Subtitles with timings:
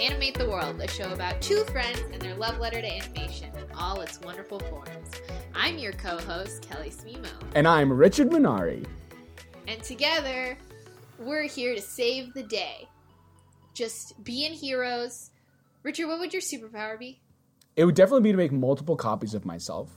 [0.00, 3.64] Animate the World, a show about two friends and their love letter to animation in
[3.76, 5.10] all its wonderful forms.
[5.62, 8.86] I'm your co-host, Kelly Smimo, And I'm Richard Minari.
[9.68, 10.56] and together
[11.18, 12.88] we're here to save the day.
[13.74, 15.30] Just being heroes.
[15.82, 17.20] Richard, what would your superpower be?
[17.76, 19.90] It would definitely be to make multiple copies of myself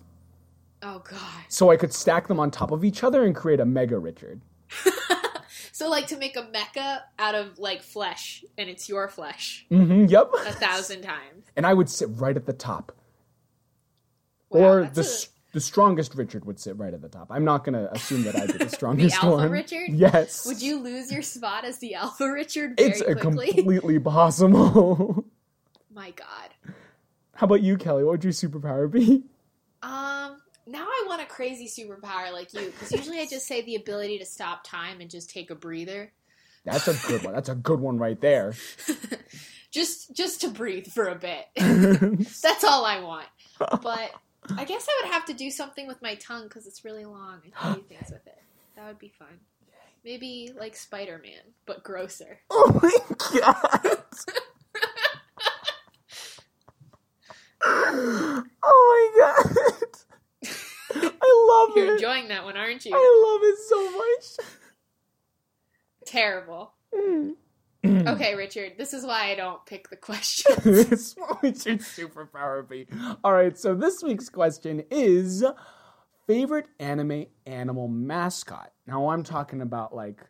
[0.82, 1.20] Oh god.
[1.48, 4.42] so I could stack them on top of each other and create a Mega Richard.
[5.76, 10.06] So like to make a mecha out of like flesh, and it's your flesh Mm-hmm,
[10.06, 10.30] yep.
[10.46, 11.46] a thousand times.
[11.58, 12.92] And I would sit right at the top.
[14.52, 15.04] Wow, or the, a-
[15.54, 17.28] the strongest Richard would sit right at the top.
[17.30, 19.52] I'm not going to assume that I'd be the strongest alpha one.
[19.52, 19.90] Richard?
[19.90, 20.46] Yes.
[20.46, 23.52] Would you lose your spot as the Alpha Richard very It's quickly?
[23.54, 25.26] completely possible.
[25.94, 26.74] My God.
[27.36, 28.04] How about you, Kelly?
[28.04, 29.24] What would your superpower be?
[29.84, 33.76] Um, now I want a crazy superpower like you, because usually I just say the
[33.76, 36.12] ability to stop time and just take a breather,
[36.66, 37.34] That's a good one.
[37.34, 38.54] That's a good one right there.
[39.72, 41.46] just just to breathe for a bit.
[41.58, 43.28] That's all I want.
[43.60, 44.12] But
[44.58, 47.42] I guess I would have to do something with my tongue because it's really long
[47.44, 48.42] and can do things with it.
[48.76, 49.40] That would be fun.
[50.04, 52.40] Maybe like Spider Man, but grosser.
[52.50, 52.92] oh my
[53.40, 53.98] god.
[57.64, 59.56] oh my god.
[60.96, 61.80] I love it.
[61.80, 62.92] You're enjoying that one, aren't you?
[62.94, 64.48] I love it so much.
[66.06, 66.74] Terrible.
[66.94, 67.36] Mm.
[68.08, 70.64] Okay, Richard, this is why I don't pick the questions.
[70.64, 72.88] this would your superpower be?
[73.24, 75.44] All right, so this week's question is
[76.26, 78.72] favorite anime animal mascot.
[78.88, 80.22] Now I'm talking about like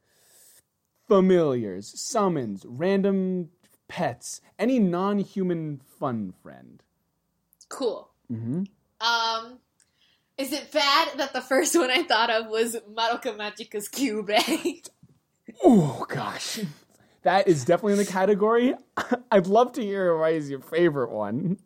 [1.08, 3.50] familiars, summons, random
[3.88, 6.82] pets, any non-human fun friend.
[7.70, 8.10] cool.
[8.32, 8.64] Mm-hmm.
[9.02, 9.60] Um,
[10.38, 14.88] is it bad that the first one I thought of was Madoka Magica's Kyubey?
[15.64, 16.62] Oh gosh,
[17.24, 18.76] that is definitely in the category.
[19.32, 21.58] I'd love to hear why is your favorite one.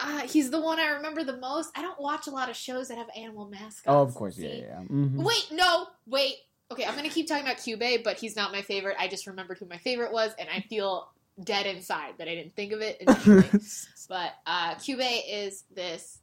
[0.00, 1.70] uh, he's the one I remember the most.
[1.76, 3.82] I don't watch a lot of shows that have animal mascots.
[3.86, 4.58] Oh, of course, yeah, See?
[4.60, 4.80] yeah.
[4.80, 4.84] yeah.
[4.90, 5.16] Mhm.
[5.24, 6.34] Wait, no, wait.
[6.70, 8.96] Okay, I'm gonna keep talking about Kyubey, but he's not my favorite.
[8.98, 11.08] I just remembered who my favorite was, and I feel
[11.42, 13.00] dead inside that I didn't think of it
[14.08, 16.18] but uh, Kyubey is this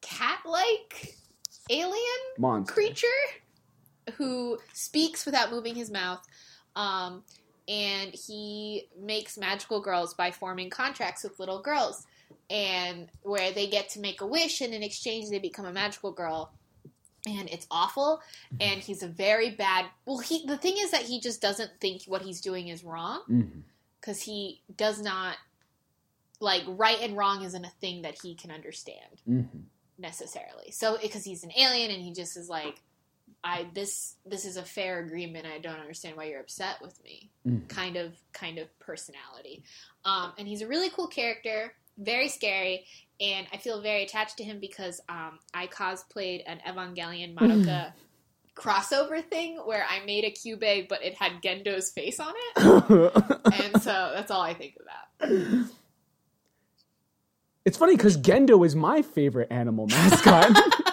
[0.00, 1.14] cat-like
[1.68, 1.94] alien
[2.38, 2.72] Monster.
[2.72, 3.06] creature
[4.16, 6.20] who speaks without moving his mouth.
[6.76, 7.24] Um,
[7.68, 12.04] and he makes magical girls by forming contracts with little girls,
[12.48, 16.12] and where they get to make a wish, and in exchange they become a magical
[16.12, 16.52] girl.
[17.26, 18.22] And it's awful.
[18.60, 19.86] And he's a very bad.
[20.06, 23.20] Well, he the thing is that he just doesn't think what he's doing is wrong
[24.00, 25.36] because he does not
[26.40, 29.64] like right and wrong isn't a thing that he can understand Mhm.
[29.98, 30.70] necessarily.
[30.70, 32.80] So because he's an alien and he just is like,
[33.42, 35.46] I this this is a fair agreement.
[35.46, 37.30] I don't understand why you're upset with me.
[37.46, 37.68] Mhm.
[37.68, 39.62] Kind of kind of personality.
[40.04, 42.84] Um, and he's a really cool character, very scary,
[43.20, 47.92] and I feel very attached to him because um, I cosplayed an Evangelion Madoka.
[48.56, 53.12] crossover thing where I made a cube but it had Gendo's face on it
[53.72, 55.66] and so that's all I think about.
[57.64, 60.50] It's funny because Gendo is my favorite animal mascot.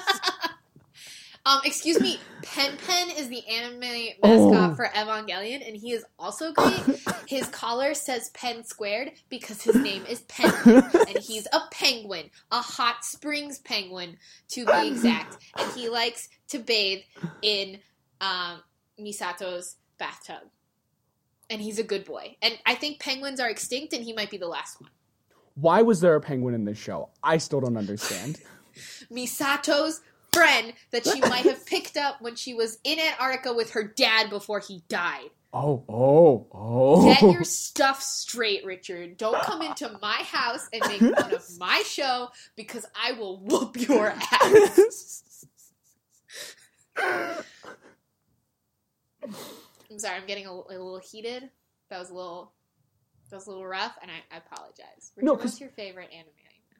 [1.47, 3.79] Um, excuse me, Pen Pen is the anime
[4.21, 4.75] mascot Oh.
[4.75, 6.99] for Evangelion, and he is also great.
[7.27, 12.29] His collar says Pen Squared because his name is Pen Pen, and he's a penguin,
[12.51, 14.17] a hot springs penguin
[14.49, 16.99] to be exact, and he likes to bathe
[17.41, 17.79] in
[18.19, 18.61] um,
[18.99, 20.49] Misato's bathtub.
[21.49, 22.35] And he's a good boy.
[22.41, 24.89] And I think penguins are extinct, and he might be the last one.
[25.55, 27.09] Why was there a penguin in this show?
[27.23, 28.41] I still don't understand.
[29.09, 30.01] Misato's
[30.37, 34.29] friend that she might have picked up when she was in Antarctica with her dad
[34.29, 35.29] before he died.
[35.53, 37.05] Oh, oh, oh.
[37.05, 39.17] Get your stuff straight, Richard.
[39.17, 43.77] Don't come into my house and make fun of my show because I will whoop
[43.79, 45.23] your ass.
[49.89, 51.49] I'm sorry, I'm getting a, a little heated.
[51.89, 52.51] That was a little,
[53.29, 55.13] that was a little rough, and I, I apologize.
[55.15, 56.27] Richard, No, what's your favorite anime?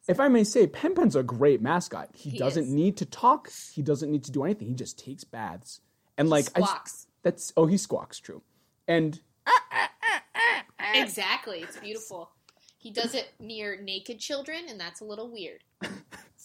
[0.08, 2.10] If I may say, Pen Pen's a great mascot.
[2.14, 2.70] He, He doesn't is.
[2.72, 3.50] need to talk.
[3.74, 4.68] He doesn't need to do anything.
[4.68, 5.82] He just takes baths.
[6.18, 7.08] And like, I, Squawks.
[7.24, 8.20] that's oh, he squawks.
[8.20, 8.42] True.
[8.88, 9.20] And
[10.94, 11.60] Exactly.
[11.60, 12.32] It's beautiful.
[12.80, 15.64] He does it near naked children, and that's a little weird.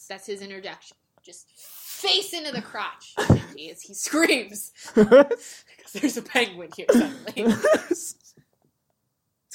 [0.09, 0.97] That's his introduction.
[1.23, 5.63] just face into the crotch as he screams because
[5.93, 7.33] there's a penguin here suddenly.
[7.37, 8.25] It's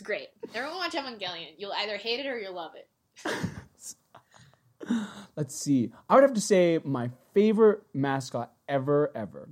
[0.02, 0.28] great.
[0.54, 1.52] Everyone watch Evangelion.
[1.58, 2.88] You'll either hate it or you'll love it.
[5.36, 5.92] Let's see.
[6.08, 9.48] I would have to say my favorite mascot ever, ever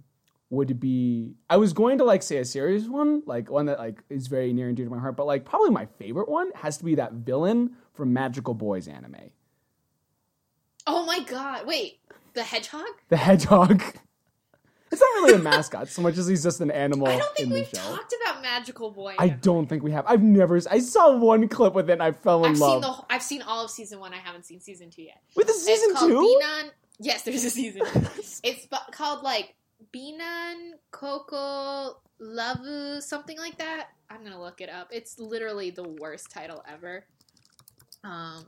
[0.51, 1.35] would be.
[1.51, 4.53] I was going to like say a serious one, like one that like is very
[4.53, 6.95] near and dear to my heart, but like probably my favorite one has to be
[6.97, 9.31] that villain from Magical Boys anime,
[10.87, 11.67] Oh my god!
[11.67, 11.99] Wait,
[12.35, 12.85] the hedgehog?
[13.09, 13.83] the hedgehog.
[14.93, 17.49] It's not really a mascot so much as he's just an animal I don't think
[17.49, 17.97] in the we've show.
[17.97, 19.17] talked about Magical Boy.
[19.19, 20.05] I don't think we have.
[20.07, 20.61] I've never.
[20.71, 22.85] I saw one clip with it and I fell in I've love.
[22.85, 23.05] seen the.
[23.15, 24.15] I've seen all of season one.
[24.15, 25.21] I haven't seen season two yet.
[25.35, 26.39] with the season it's two.
[26.43, 26.71] Binan.
[26.99, 27.83] Yes, there's a season.
[28.45, 29.55] it's called like
[29.93, 33.89] Binan Coco Lavu, something like that.
[34.09, 34.89] I'm gonna look it up.
[34.93, 37.05] It's literally the worst title ever.
[38.05, 38.47] Um,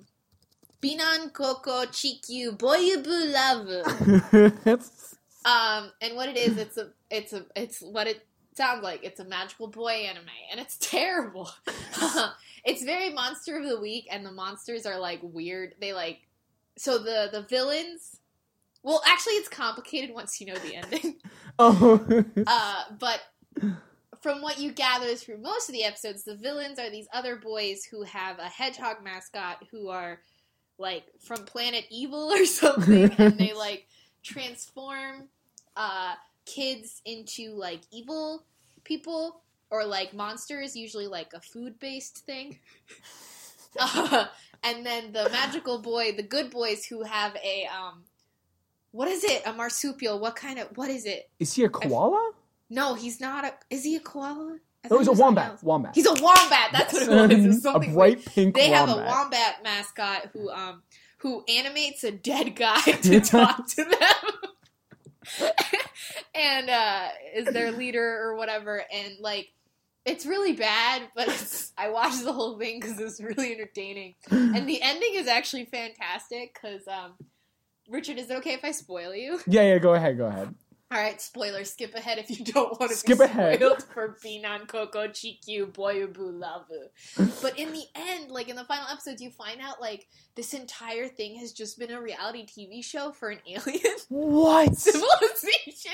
[0.81, 4.79] Binan Coco Chikyu Boyubu Lavu.
[5.49, 9.03] Um, and what it is, it's a, it's a, it's what it sounds like.
[9.03, 11.51] It's a magical boy anime, and it's terrible.
[12.65, 15.75] it's very monster of the week, and the monsters are like weird.
[15.81, 16.21] They like,
[16.77, 18.19] so the the villains.
[18.83, 21.17] Well, actually, it's complicated once you know the ending.
[21.59, 23.21] oh, Uh, but
[24.21, 27.85] from what you gather through most of the episodes, the villains are these other boys
[27.85, 30.21] who have a hedgehog mascot who are
[30.79, 33.87] like from Planet Evil or something, and they like
[34.23, 35.29] transform
[35.79, 36.15] uh,
[36.45, 38.45] kids into like evil
[38.85, 39.41] people
[39.71, 42.59] or like monsters, usually like a food based thing.
[43.79, 44.25] Uh,
[44.65, 48.03] and then the magical boy, the good boys who have a um,
[48.93, 49.43] what is it?
[49.47, 50.19] A marsupial?
[50.19, 50.69] What kind of?
[50.77, 51.29] What is it?
[51.39, 52.33] is he a koala?
[52.71, 53.53] No, he's not a.
[53.71, 54.57] Is he a koala?
[54.85, 55.63] I No, he's a wombat.
[55.63, 55.95] Wombat.
[55.95, 56.71] He's a wombat.
[56.73, 57.09] That's Yes.
[57.09, 57.45] what it was.
[57.45, 60.83] It was a something bright pink They have a wombat mascot who um
[61.19, 64.48] who animates a dead guy to talk to them,
[66.35, 68.83] and uh, is their leader or whatever.
[68.93, 69.49] And like,
[70.05, 71.29] it's really bad, but
[71.77, 74.15] I watched the whole thing because it was really entertaining.
[74.31, 77.15] And the ending is actually fantastic because um,
[77.89, 79.41] Richard, is it okay if I spoil you?
[79.47, 79.79] Yeah, yeah.
[79.79, 80.17] Go ahead.
[80.17, 80.55] Go ahead.
[80.91, 81.65] All right, spoiler.
[81.65, 83.57] Skip ahead if you don't want to Skip be ahead.
[83.57, 86.89] spoiled for Binan Coco Chikyu Boyubu Lavu.
[87.43, 91.07] But in the end, like in the final episodes, you find out like this entire
[91.09, 94.75] thing has just been a reality TV show for an alien What?
[94.77, 95.93] civilization,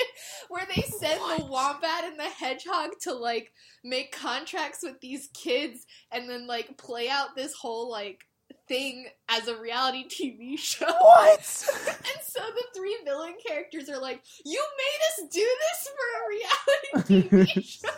[0.49, 3.53] where they send the wombat and the hedgehog to like
[3.83, 8.21] make contracts with these kids and then like play out this whole like
[8.69, 10.87] thing as a reality TV show.
[10.87, 11.41] What?
[11.87, 17.13] And so the three villain characters are like, "You made us do this for a
[17.21, 17.89] reality TV show,"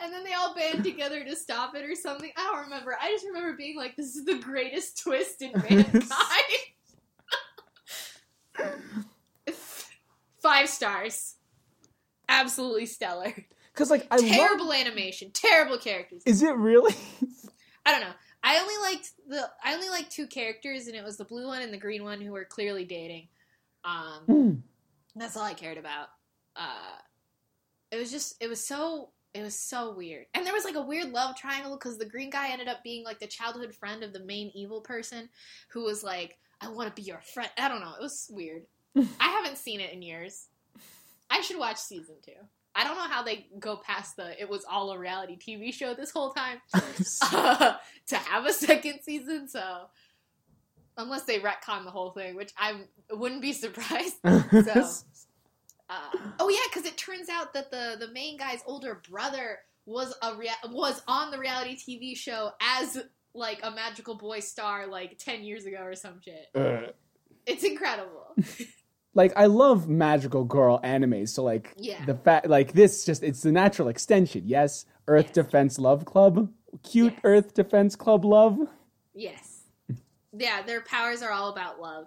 [0.00, 2.30] and then they all band together to stop it or something.
[2.36, 2.96] I don't remember.
[3.00, 6.04] I just remember being like, "This is the greatest twist in mankind."
[10.42, 11.36] Five stars,
[12.28, 13.32] absolutely stellar.
[13.72, 14.26] Because like I love.
[14.28, 16.22] terrible animation, terrible characters.
[16.26, 16.94] Is it really?
[17.86, 18.14] I don't know.
[18.44, 21.62] I only liked the I only liked two characters, and it was the blue one
[21.62, 23.28] and the green one who were clearly dating.
[23.84, 24.52] Um, Hmm.
[25.16, 26.08] That's all I cared about.
[26.56, 26.98] Uh,
[27.90, 30.26] it was just, it was so, it was so weird.
[30.34, 33.04] And there was like a weird love triangle because the green guy ended up being
[33.04, 35.28] like the childhood friend of the main evil person
[35.68, 37.50] who was like, I want to be your friend.
[37.58, 37.94] I don't know.
[37.98, 38.64] It was weird.
[38.96, 40.48] I haven't seen it in years.
[41.30, 42.32] I should watch season two.
[42.74, 45.94] I don't know how they go past the it was all a reality TV show
[45.94, 46.80] this whole time uh,
[48.08, 49.48] to have a second season.
[49.48, 49.86] So
[50.96, 54.16] unless they retcon the whole thing, which I wouldn't be surprised.
[54.24, 54.70] So,
[55.90, 60.14] uh, oh yeah, because it turns out that the the main guy's older brother was
[60.22, 63.02] a rea- was on the reality TV show as
[63.34, 66.46] like a magical boy star like ten years ago or some shit.
[66.54, 66.92] Uh,
[67.46, 68.34] It's incredible.
[69.14, 72.04] Like I love magical girl animes, so like Yeah.
[72.04, 74.42] the fact like this just it's the natural extension.
[74.46, 75.34] Yes, Earth Yes.
[75.34, 76.50] Defense Love Club,
[76.82, 77.20] cute Yes.
[77.24, 78.58] Earth Defense Club love.
[79.14, 79.62] yes.
[80.36, 82.06] Yeah, their powers are all about love.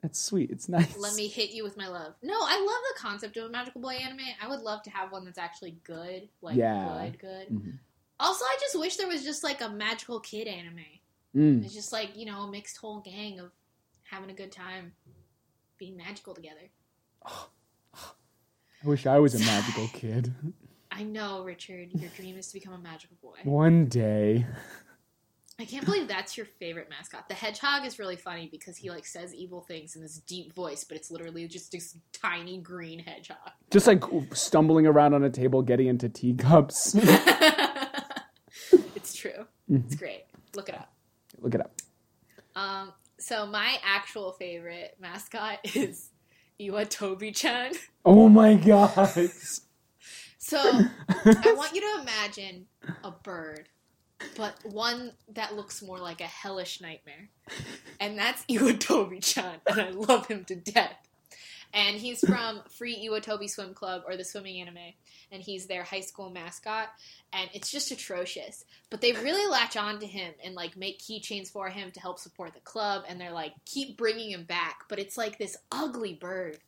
[0.00, 0.50] That's sweet.
[0.50, 0.96] It's nice.
[0.96, 2.14] Let me hit you with my love.
[2.22, 4.20] No, I love the concept of a magical boy anime.
[4.40, 7.02] I would love to have one that's actually good, like Yeah.
[7.10, 7.48] good, good.
[7.48, 7.78] Mhm.
[8.20, 10.84] Also, I just wish there was just like a magical kid anime.
[11.34, 11.64] Mm.
[11.64, 13.50] It's just like you know a mixed whole gang of
[14.04, 14.92] having a good time,
[15.82, 16.70] being magical together.
[17.26, 17.48] I
[18.84, 20.32] wish I was a magical kid.
[20.92, 21.88] I know, Richard.
[21.92, 23.38] Your dream is to become a magical boy.
[23.42, 24.46] One day.
[25.58, 27.28] I can't believe that's your favorite mascot.
[27.28, 30.84] The hedgehog is really funny because he like says evil things in this deep voice,
[30.84, 33.50] but it's literally just this tiny green hedgehog.
[33.72, 36.94] Just like stumbling around on a table, getting into teacups.
[38.94, 39.46] it's true.
[39.68, 40.26] It's great.
[40.54, 40.92] Look it up.
[41.40, 41.72] Look it up.
[42.54, 42.92] Um,
[43.22, 46.10] So my actual favorite mascot is
[46.60, 47.72] Iwatobi-chan.
[48.04, 49.30] Oh my god.
[50.38, 52.66] So I want you to imagine
[53.04, 53.68] a bird,
[54.36, 57.30] but one that looks more like a hellish nightmare.
[58.00, 60.96] And that's Iwatobi-chan, and I love him to death.
[61.74, 64.92] And he's from Free Iwatobi Swim Club or the swimming anime,
[65.30, 66.88] and he's their high school mascot,
[67.32, 68.64] and it's just atrocious.
[68.90, 72.18] But they really latch on to him and like make keychains for him to help
[72.18, 74.84] support the club, and they're like keep bringing him back.
[74.88, 76.58] But it's like this ugly bird,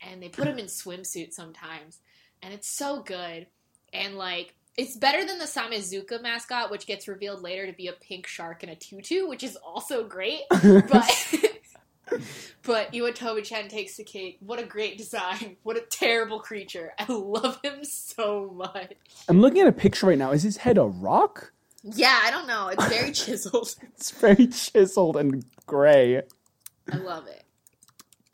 [0.00, 2.00] and they put him in swimsuit sometimes,
[2.42, 3.46] and it's so good.
[3.92, 7.92] And like it's better than the Samezuka mascot, which gets revealed later to be a
[7.92, 10.40] pink shark in a tutu, which is also great.
[10.50, 11.10] But
[12.62, 14.38] but Iwatobi-chan takes the cake.
[14.40, 15.56] What a great design!
[15.62, 16.92] What a terrible creature!
[16.98, 18.94] I love him so much.
[19.28, 20.32] I'm looking at a picture right now.
[20.32, 21.52] Is his head a rock?
[21.82, 22.68] Yeah, I don't know.
[22.68, 23.74] It's very chiseled.
[23.96, 26.22] It's very chiseled and gray.
[26.92, 27.44] I love it.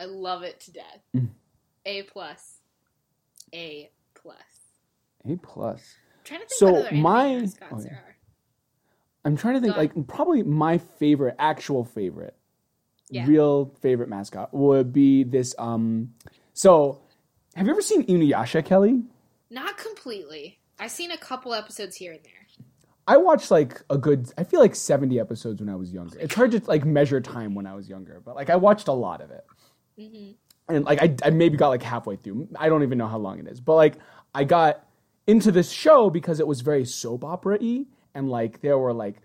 [0.01, 1.01] I love it to death.
[1.15, 1.29] Mm.
[1.87, 2.59] A plus.
[3.55, 4.37] A plus.
[5.29, 5.95] A plus.
[6.15, 7.37] I'm trying to think So what other anime my-
[7.71, 7.83] oh, yeah.
[7.85, 8.17] there are.
[9.25, 12.35] I'm trying to think, like, probably my favorite, actual favorite,
[13.13, 13.27] Yeah.
[13.27, 15.55] real favorite mascot would be this.
[15.59, 16.15] Um,
[16.55, 17.03] so,
[17.55, 19.03] have you ever seen Inuyasha, Kelly?
[19.51, 20.59] Not completely.
[20.79, 22.33] I've seen a couple episodes here and there.
[23.07, 26.19] I watched like a good, I feel like 70 episodes when I was younger.
[26.19, 28.93] It's hard to like measure time when I was younger, but like I watched a
[28.93, 29.45] lot of it.
[29.99, 30.75] Mm-hmm.
[30.75, 32.49] And like I, I maybe got like halfway through.
[32.57, 33.97] I don't even know how long it is, but like
[34.35, 34.87] I got
[35.27, 39.17] into this show because it was very soap opera y and like there were like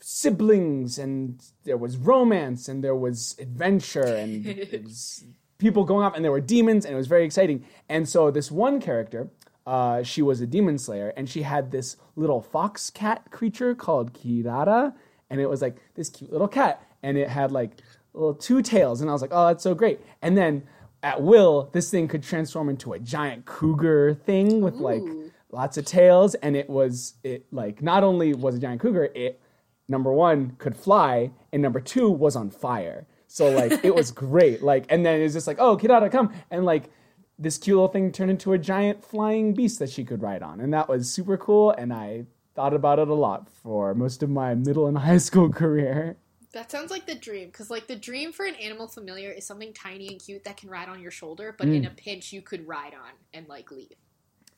[0.00, 5.24] siblings and there was romance and there was adventure and it was
[5.58, 7.64] people going off and there were demons and it was very exciting.
[7.88, 9.28] And so this one character,
[9.66, 14.14] uh, she was a demon slayer and she had this little fox cat creature called
[14.14, 14.94] Kirara
[15.30, 17.72] and it was like this cute little cat and it had like
[18.14, 20.00] little two tails and I was like, oh, that's so great.
[20.22, 20.62] And then
[21.02, 25.02] at will, this thing could transform into a giant cougar thing with like
[25.50, 29.40] lots of tails and it was it like not only was a giant cougar, it
[29.88, 34.62] number one could fly and number two was on fire so like it was great
[34.62, 36.90] like and then it's just like oh kirara come and like
[37.38, 40.60] this cute little thing turned into a giant flying beast that she could ride on
[40.60, 44.28] and that was super cool and i thought about it a lot for most of
[44.30, 46.16] my middle and high school career
[46.52, 49.72] That sounds like the dream, because like the dream for an animal familiar is something
[49.72, 51.76] tiny and cute that can ride on your shoulder, but Mm.
[51.76, 53.92] in a pinch you could ride on and like leave.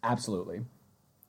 [0.03, 0.61] absolutely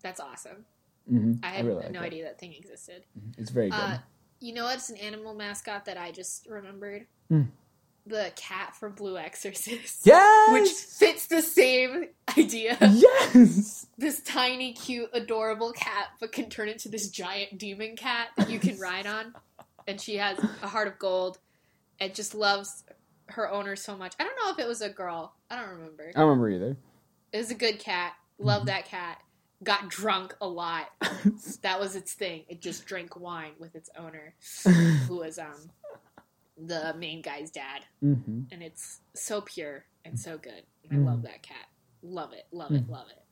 [0.02, 0.66] That's awesome.
[1.08, 2.06] Hmm I had really like no that.
[2.08, 3.04] idea that thing existed.
[3.38, 3.98] it's very good Uh,
[4.40, 7.06] you know what's an animal mascot that I just remembered?
[7.30, 7.44] Hmm.
[8.08, 10.02] The cat from Blue Exorcist.
[10.08, 12.76] yes Which fits the same idea.
[12.82, 18.50] yes this tiny, cute, adorable cat, but can turn into this giant demon cat that
[18.50, 19.36] you can ride on.
[19.88, 21.38] And she has a heart of gold
[22.00, 22.84] and just loves
[23.28, 24.14] her owner so much.
[24.20, 25.36] I don't know if it was a girl.
[25.52, 26.12] I don't remember.
[26.16, 26.78] i don't remember either
[27.32, 28.14] It was a good cat.
[28.40, 29.20] Love that cat.
[29.64, 30.88] Got drunk a lot.
[31.62, 32.44] That was its thing.
[32.50, 34.34] It just drank wine with its owner,
[35.08, 35.70] who was um
[36.58, 37.86] the main guy's dad.
[38.02, 40.64] hmm And it's so pure and so good.
[40.90, 41.68] And I love that cat.
[42.02, 42.46] Love it.
[42.52, 42.90] Love it.
[42.90, 43.24] Love it.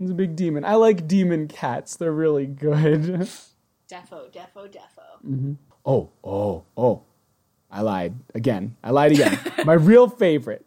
[0.00, 3.02] it's a big demon i like demon cats they're really good
[3.92, 5.56] Defo, defo, defo.
[5.84, 7.02] Oh, oh, oh.
[7.70, 8.76] I lied again.
[8.82, 9.38] I lied again.
[9.66, 10.64] My real favorite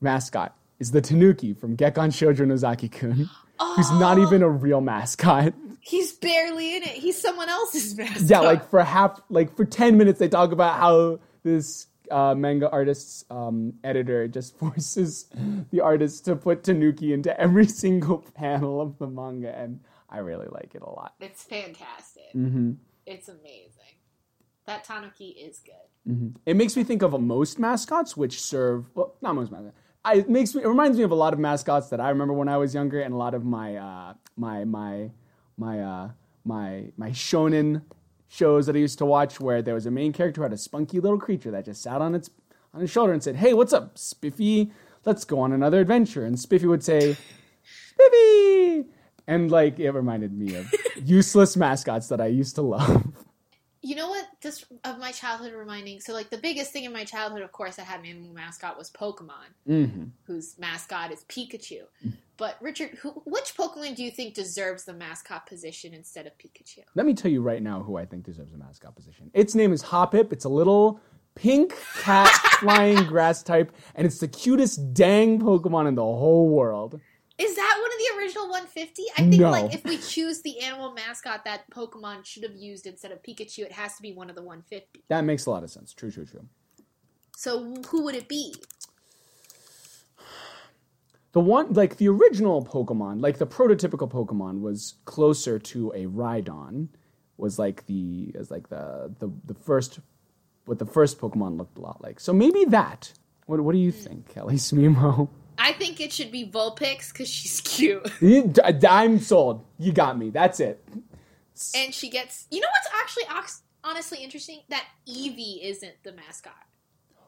[0.00, 3.28] mascot is the Tanuki from Gekkan Shoujo Nozaki kun,
[3.76, 5.54] who's not even a real mascot.
[5.80, 6.88] He's barely in it.
[6.88, 8.22] He's someone else's mascot.
[8.28, 12.68] Yeah, like for half, like for 10 minutes, they talk about how this uh, manga
[12.70, 15.26] artist's um, editor just forces
[15.70, 19.80] the artist to put Tanuki into every single panel of the manga, and
[20.10, 21.14] I really like it a lot.
[21.20, 22.30] it's fantastic.
[22.32, 22.72] hmm
[23.06, 23.72] It's amazing.
[24.66, 26.32] That Tanuki is good.
[26.44, 29.76] It makes me think of most mascots, which serve well, not most mascots.
[30.06, 30.62] I, it makes me.
[30.62, 33.00] It reminds me of a lot of mascots that I remember when I was younger,
[33.00, 35.10] and a lot of my uh, my my
[35.58, 36.10] my uh,
[36.44, 37.82] my my shonen
[38.28, 40.58] shows that I used to watch, where there was a main character who had a
[40.58, 42.30] spunky little creature that just sat on its
[42.72, 44.70] on his shoulder and said, "Hey, what's up, Spiffy?
[45.04, 47.16] Let's go on another adventure." And Spiffy would say,
[47.64, 48.84] "Spiffy,"
[49.26, 50.72] and like it reminded me of
[51.02, 53.25] useless mascots that I used to love.
[53.86, 54.26] You know what?
[54.40, 56.00] This of my childhood reminding.
[56.00, 58.76] So, like the biggest thing in my childhood, of course, that had an animal mascot
[58.76, 61.82] was Pokemon, hmm whose mascot is Pikachu.
[62.36, 66.80] But Richard, who, which Pokemon do you think deserves the mascot position instead of Pikachu?
[66.96, 69.30] Let me tell you right now who I think deserves a mascot position.
[69.32, 70.32] Its name is Hoppip.
[70.32, 71.00] It's a little
[71.36, 72.28] pink cat
[72.58, 77.00] flying grass type, and it's the cutest dang Pokemon in the whole world.
[77.38, 79.02] Is that one of the original 150?
[79.18, 79.50] I think No.
[79.50, 83.58] like if we choose the animal mascot that Pokemon should have used instead of Pikachu,
[83.58, 85.04] it has to be one of the 150.
[85.08, 85.92] That makes a lot of sense.
[85.92, 86.46] True, true, true.
[87.36, 88.54] So who would it be?
[91.32, 96.88] The one, like the original Pokemon, like the prototypical Pokemon, was closer to a Rhydon.
[97.36, 100.00] Was like the, as like the the the first,
[100.64, 102.20] what the first Pokemon looked a lot like.
[102.20, 103.12] So maybe that.
[103.44, 103.98] What What do you hmm.
[103.98, 105.28] think, Kelly Smemo?
[105.58, 108.10] I think it should be Vulpix because she's cute.
[108.20, 108.52] You-
[108.88, 109.64] I'm sold.
[109.78, 110.30] You got me.
[110.30, 110.82] That's it.
[111.74, 112.46] and she gets.
[112.50, 114.60] You know what's actually honestly interesting?
[114.68, 116.54] That Eevee isn't the mascot.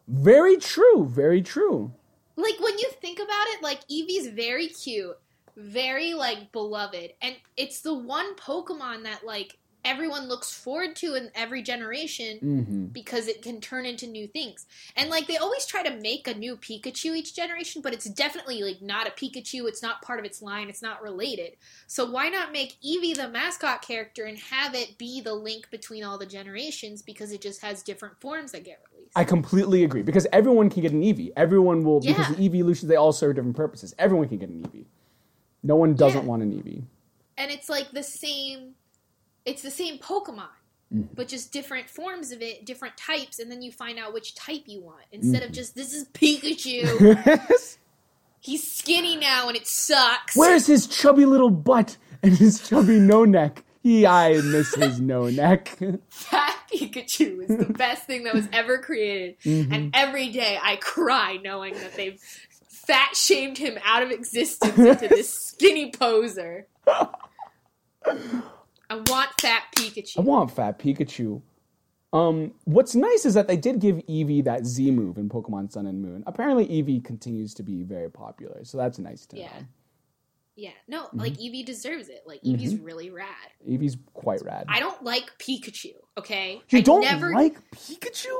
[0.06, 1.06] Very true.
[1.06, 1.92] Very true.
[2.36, 5.18] Like when you think about it, like Eevee's very cute,
[5.56, 11.30] very like beloved, and it's the one Pokemon that like everyone looks forward to in
[11.34, 14.66] every generation hmm because it can turn into new things.
[14.96, 18.62] And like they always try to make a new Pikachu each generation, but it's definitely
[18.62, 21.52] like not a Pikachu, it's not part of its line, it's not related.
[21.86, 26.02] So why not make Eevee the mascot character and have it be the link between
[26.02, 29.12] all the generations because it just has different forms that get released.
[29.14, 31.30] I completely agree because everyone can get an Eevee.
[31.36, 33.94] Everyone will because the the Eeveelutions they all serve different purposes.
[33.98, 34.86] Everyone can get an Eevee.
[35.62, 36.26] No one doesn't Yeah.
[36.28, 36.84] want an Eevee.
[37.36, 38.74] and it's like the same
[39.48, 40.48] it's the same Pokemon.
[40.94, 41.14] Mm-hmm.
[41.14, 44.62] But just different forms of it, different types, and then you find out which type
[44.66, 45.04] you want.
[45.12, 45.54] Instead of mm-hmm.
[45.54, 47.76] just this is Pikachu.
[48.40, 50.36] He's skinny now and it sucks.
[50.36, 53.64] Where's his chubby little butt and his chubby no neck?
[53.82, 55.78] He, I miss his no neck.
[56.08, 59.36] Fat Pikachu is the best thing that was ever created.
[59.44, 59.72] Mm-hmm.
[59.72, 62.20] And every day I cry knowing that they've
[62.68, 66.66] fat shamed him out of existence into this skinny poser.
[68.90, 70.18] I want fat Pikachu.
[70.18, 71.42] I want fat Pikachu.
[72.12, 75.86] Um, what's nice is that they did give Eevee that Z move in Pokemon Sun
[75.86, 76.24] and Moon.
[76.26, 79.46] Apparently, Eevee continues to be very popular, so that's nice to Yeah.
[79.46, 79.66] know.
[80.56, 81.18] Yeah, no, Mm-hmm.
[81.18, 82.22] like Eevee deserves it.
[82.26, 83.28] Like Eevee's really rad.
[83.68, 84.64] Eevee's quite rad.
[84.68, 86.62] I don't like Pikachu, okay?
[86.70, 88.34] you I don't never like Pikachu?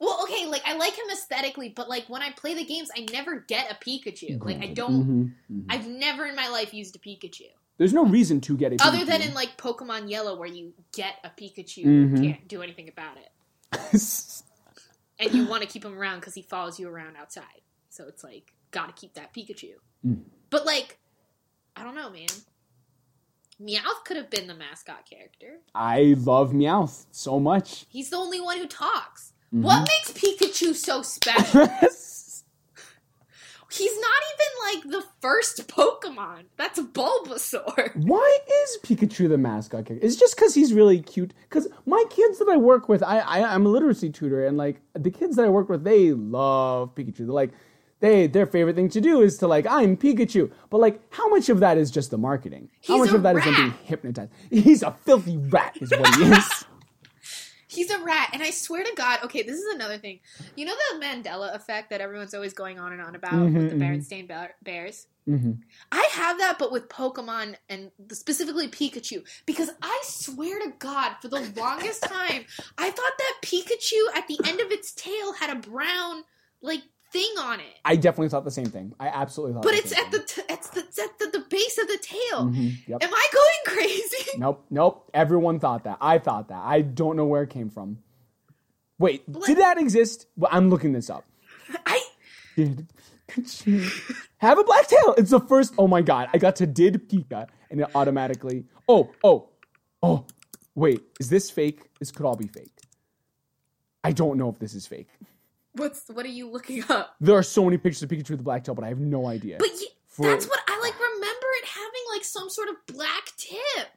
[0.00, 3.06] Well, okay, like I like him aesthetically, but like when I play the games, I
[3.12, 4.44] never get a Pikachu.
[4.44, 5.64] Like I don't Mhm, mhm.
[5.70, 7.46] I've never in my life used a Pikachu.
[7.76, 8.86] There's no reason to get a Pikachu.
[8.86, 11.86] Other than in like Pokemon Yellow where you get a Pikachu Mhm.
[12.16, 14.00] and can't do anything about it.
[15.16, 17.62] And you want to keep him around because he follows you around outside.
[17.88, 19.74] So it's like, gotta keep that Pikachu.
[20.04, 20.22] Mm.
[20.50, 20.98] But like,
[21.76, 22.26] I don't know, man.
[23.62, 25.60] Meowth could have been the mascot character.
[25.72, 27.86] I love Meowth so much.
[27.88, 29.32] He's the only one who talks.
[29.54, 29.62] Mm-hmm.
[29.62, 31.68] What makes Pikachu so special?
[33.76, 36.44] He's not even like the first Pokemon.
[36.56, 37.96] That's Bulbasaur.
[38.06, 40.06] Why is Pikachu the mascot character?
[40.06, 41.34] It's just because he's really cute.
[41.48, 44.80] Because my kids that I work with, I, I I'm a literacy tutor, and like
[44.94, 47.18] the kids that I work with, they love Pikachu.
[47.18, 47.50] They're like,
[48.00, 50.50] they their favorite thing to do is to like, I'm Pikachu.
[50.70, 52.70] But like, how much of that is just the marketing?
[52.86, 53.60] How He's much a of that is them rat.
[53.62, 54.30] being hypnotized?
[54.50, 56.63] He's a filthy rat, is what he is.
[57.74, 60.20] He's a rat, and I swear to God, okay, this is another thing.
[60.56, 63.70] You know the Mandela effect that everyone's always going on and on about Mhm, with
[63.70, 63.80] the mhm.
[63.80, 65.06] Berenstain Bear- Bears?
[65.26, 65.52] hmm
[65.90, 71.28] I have that, but with Pokemon and specifically Pikachu, because I swear to God, for
[71.28, 72.44] the longest time,
[72.78, 76.24] I thought that Pikachu at the end of its tail had a brown
[76.60, 76.82] like
[77.14, 78.92] thing on it, I definitely thought the same thing.
[79.00, 79.62] I absolutely thought.
[79.62, 82.38] but it's at the t- it's the it's at the, the base of the tail.
[82.50, 83.02] Mhm, Yep.
[83.04, 84.30] Am I going crazy?
[84.38, 85.10] Nope, nope.
[85.14, 85.98] Everyone thought that.
[86.00, 86.60] I thought that.
[86.64, 87.98] I don't know where it came from.
[88.98, 90.26] Wait, did that exist?
[90.36, 91.24] Well, I'm looking this up.
[91.86, 92.00] I
[92.56, 92.86] Did
[94.38, 95.14] have a black tail?
[95.16, 95.74] It's the first.
[95.78, 96.28] Oh my god!
[96.34, 98.64] I got to did Pika, and it automatically.
[98.88, 99.48] Oh, oh,
[100.02, 100.26] oh.
[100.74, 101.80] Wait, is this fake?
[102.00, 102.72] This could all be fake.
[104.02, 105.08] I don't know if this is fake.
[105.74, 107.14] What's what are you looking up?
[107.20, 109.26] There are so many pictures of Pikachu with a black tail, but I have no
[109.26, 109.56] idea.
[109.58, 110.94] But y For- that's what I like.
[110.98, 113.88] Remember it having like some sort of black tip.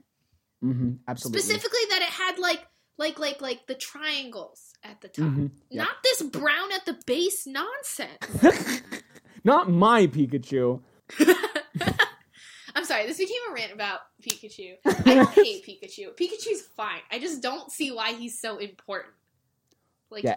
[0.64, 1.42] Mm-hmm, absolutely.
[1.42, 2.66] Specifically, that it had like
[2.98, 5.26] like like like the triangles at the top.
[5.26, 5.84] Mhm, yeah.
[5.84, 8.82] Not this brown at the base nonsense.
[9.44, 10.82] Not my Pikachu.
[12.76, 14.76] I'm sorry, this became a rant about Pikachu.
[14.86, 16.16] I don't hate Pikachu.
[16.16, 17.00] Pikachu's fine.
[17.12, 19.14] I just don't see why he's so important.
[20.12, 20.36] Like Yeah.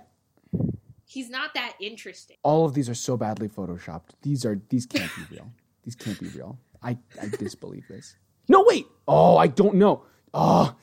[1.11, 2.37] He's not that interesting.
[2.45, 4.11] All of these are so badly photoshopped.
[4.23, 5.51] These are these can't be real.
[5.83, 6.59] These can't be real.
[6.83, 8.17] I, I disbelieve this.
[8.49, 8.87] No, wait.
[9.09, 10.05] Oh, I don't know.
[10.33, 10.75] Oh,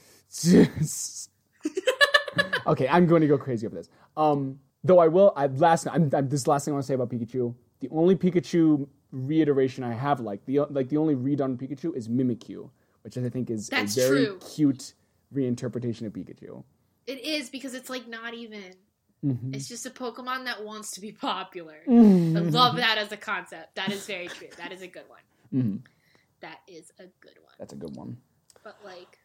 [2.68, 2.88] okay.
[2.88, 3.90] I'm going to go crazy over this.
[4.16, 5.34] Um, though I will.
[5.36, 5.88] I last.
[5.88, 7.56] I'm, I'm, this is the last thing I want to say about Pikachu.
[7.80, 12.70] The only Pikachu reiteration I have, like the like the only redone Pikachu is Mimikyu,
[13.04, 14.40] which I think is That's a very true.
[14.56, 14.94] cute
[15.34, 16.64] reinterpretation of Pikachu.
[17.06, 18.64] It is because it's like not even.
[19.26, 19.56] Mhm.
[19.56, 21.78] It's just a Pokemon that wants to be popular.
[21.88, 22.50] I Mm-hmm.
[22.50, 23.76] love that as a concept.
[23.76, 24.48] That is very true.
[24.58, 25.22] That is a good one.
[25.52, 25.78] hmm
[26.42, 27.54] That is a good one.
[27.58, 28.18] That's a good one.
[28.64, 29.18] But like,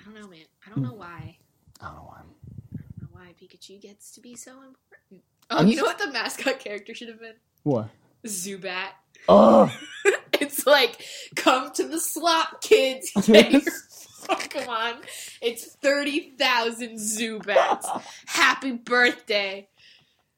[0.00, 0.44] I don't know, man.
[0.66, 1.36] I don't know why.
[1.80, 2.20] I don't know why.
[2.20, 5.22] I don't know why Pikachu gets to be so important.
[5.50, 7.34] Oh, I'm you know what the mascot character should have been?
[7.64, 7.90] What?
[8.26, 8.90] Zubat.
[9.28, 9.70] Oh,
[10.40, 11.00] It's like,
[11.36, 13.12] come to the slop, kids.
[14.28, 14.96] Your Pokemon.
[15.40, 18.02] It's 30,000 Zubats.
[18.26, 19.68] Happy birthday.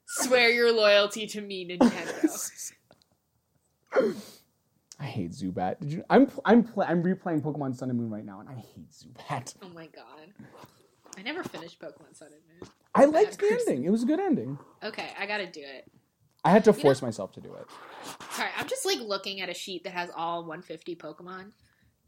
[0.07, 2.72] Swear your loyalty to me, Nintendo.
[4.99, 5.81] I hate Zubat.
[5.81, 6.05] Did you?
[6.09, 9.55] I'm I'm I'm replaying Pokemon Sun and Moon right now, and I hate Zubat.
[9.62, 10.31] Oh my god.
[11.18, 12.70] I never finished Pokemon Sun and Moon.
[12.94, 13.85] I liked the ending.
[13.85, 14.59] It was a good ending.
[14.83, 15.90] Okay, I gotta do it.
[16.44, 17.66] I had to know- force myself to do it.
[18.33, 21.53] Sorry, I'm just like looking at a sheet that has all 150 Pokemon.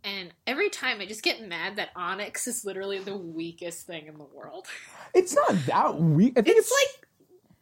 [0.05, 4.19] And every time I just get mad that Onix is literally the weakest thing in
[4.19, 4.67] the world.
[5.15, 6.35] It's not that weak.
[6.39, 6.73] I think It's it's,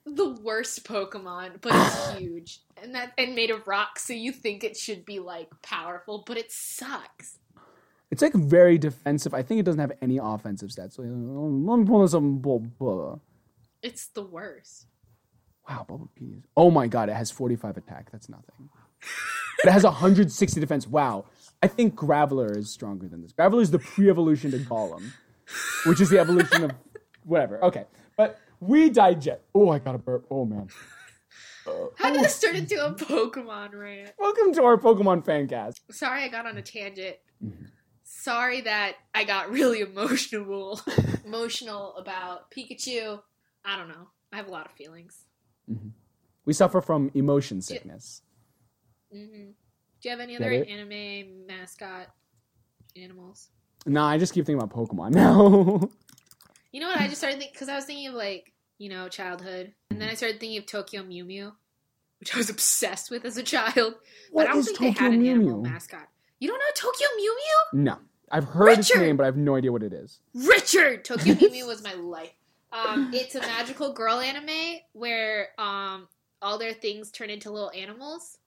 [0.07, 2.61] like the worst Pokemon, but it's huge.
[2.83, 6.37] And that and made of rock, so you think it should be like powerful, but
[6.39, 7.39] it sucks.
[8.11, 9.35] it's like very defensive.
[9.35, 10.95] I think it doesn't have any offensive stats.
[10.95, 12.23] So, let me pull this up.
[12.25, 13.17] Blah, blah.
[13.83, 14.87] It's the worst.
[15.69, 16.43] Wow, Bulbapedia.
[16.57, 18.11] Oh my god, it has 45 attack.
[18.13, 18.71] That's nothing.
[19.65, 20.87] It has 160 defense.
[20.87, 21.27] Wow.
[21.67, 23.33] I think Graveler is stronger than this.
[23.33, 25.03] Graveler is the pre-evolution to Golem,
[25.85, 26.71] which is the evolution of
[27.25, 27.61] whatever.
[27.65, 29.41] Okay, but we digest.
[29.53, 30.27] Oh, I got a burp.
[30.31, 30.69] Oh man.
[31.97, 34.13] How did this turn into a Pokemon rant?
[34.17, 35.81] Welcome to our Pokemon fan cast.
[35.91, 37.17] Sorry I got on a tangent.
[37.45, 37.65] Mm-hmm.
[38.05, 40.81] Sorry that I got really emotional
[41.25, 43.21] emotional about Pikachu.
[43.65, 44.11] I don't know.
[44.33, 45.25] I have a lot of feelings.
[46.45, 48.23] We suffer from emotion sickness.
[49.13, 49.51] hmm
[50.07, 52.07] Do you have any other anime mascot
[52.95, 53.49] animals?
[53.87, 55.89] Nah, I just keep thinking about Pokemon now.
[56.71, 57.01] You know what?
[57.01, 60.09] I just started thinking because I was thinking of like you know childhood, and then
[60.09, 61.55] I started thinking of Tokyo Mew Mew,
[62.21, 63.97] which I was obsessed with as a child.
[64.31, 65.71] What but I don't is think Tokyo they had an Mew animal Mew?
[65.71, 66.07] mascot.
[66.39, 67.35] You don't know Tokyo Mew
[67.75, 67.83] Mew?
[67.83, 67.97] no,
[68.31, 70.21] I've heard its name, but I have no idea what it is.
[70.35, 71.05] Richard!
[71.05, 72.31] Tokyo Mew Mew was my life.
[72.73, 76.07] Um, it's a magical girl anime where um,
[76.41, 78.39] all their things turn into little animals.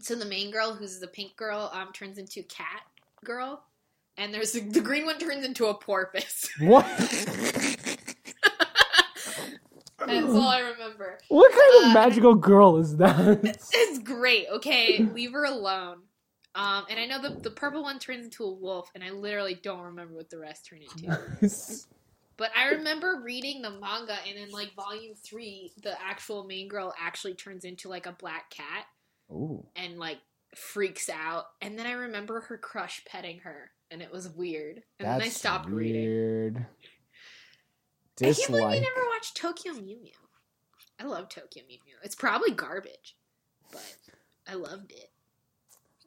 [0.00, 2.82] So the main girl, who's the pink girl, um, turns into cat
[3.24, 3.62] girl.
[4.16, 6.48] And there's the, the green one turns into a porpoise.
[6.60, 6.86] What?
[10.06, 11.18] That's all I remember.
[11.28, 13.40] what kind of Uh, magical girl is that?
[13.72, 14.46] It's great.
[14.52, 16.02] Okay, leave her alone.
[16.54, 19.54] Um, and I know the the purple one turns into a wolf, and I literally
[19.60, 21.18] don't remember what the rest turn into.
[22.36, 26.92] But I remember reading the manga, and in like volume three, the actual main girl
[27.00, 28.84] actually turns into like a black cat
[29.34, 29.66] Ooh.
[29.76, 30.18] and like
[30.54, 31.44] freaks out.
[31.60, 34.82] And then I remember her crush petting her, and it was weird.
[34.98, 36.04] And then I That's stopped reading.
[36.04, 36.66] weird.
[38.22, 40.10] I can't believe you never watched Tokyo Mew Mew.
[41.00, 41.94] I love Tokyo Mew Mew.
[42.04, 43.16] It's probably garbage,
[43.72, 43.82] but
[44.48, 45.10] I loved it.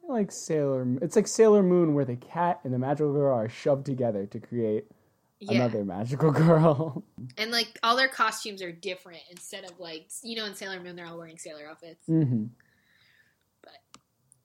[0.08, 0.86] like Sailor.
[1.02, 4.40] It's like Sailor Moon, where the cat and the magical girl are shoved together to
[4.40, 4.86] create
[5.40, 5.56] Yeah.
[5.56, 7.04] another magical girl.
[7.36, 10.96] And like all their costumes are different instead of like you know in Sailor Moon
[10.96, 12.06] they're all wearing sailor outfits.
[12.06, 12.46] hmm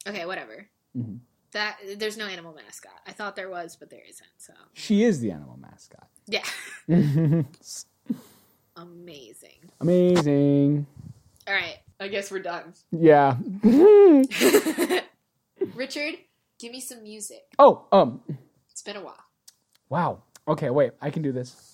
[0.08, 0.68] Okay, whatever.
[0.98, 1.20] Mhm.
[1.52, 3.00] That there's no animal mascot.
[3.08, 4.28] I thought there was, but there isn't.
[4.38, 6.08] So She is the animal mascot.
[6.26, 6.44] yeah,
[8.76, 9.60] amazing.
[9.82, 10.86] Amazing.
[11.48, 12.74] All right, I guess we're done.
[12.92, 13.38] Yeah.
[15.76, 16.16] Richard,
[16.60, 17.44] give me some music.
[17.60, 18.22] oh, um.
[18.72, 19.24] It's been a while.
[19.89, 20.24] Wow.
[20.48, 20.94] Okay, wait.
[21.02, 21.73] I can do this.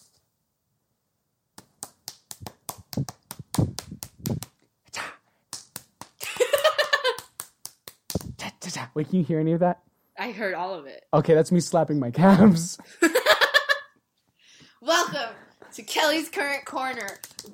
[8.94, 9.80] Wait, can you hear any of that?
[10.18, 11.06] I heard all of it.
[11.14, 12.78] Okay, that's me slapping my calves.
[14.82, 15.36] Welcome
[15.74, 17.08] to Kelly's Current Corner.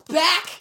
[0.10, 0.60] Back,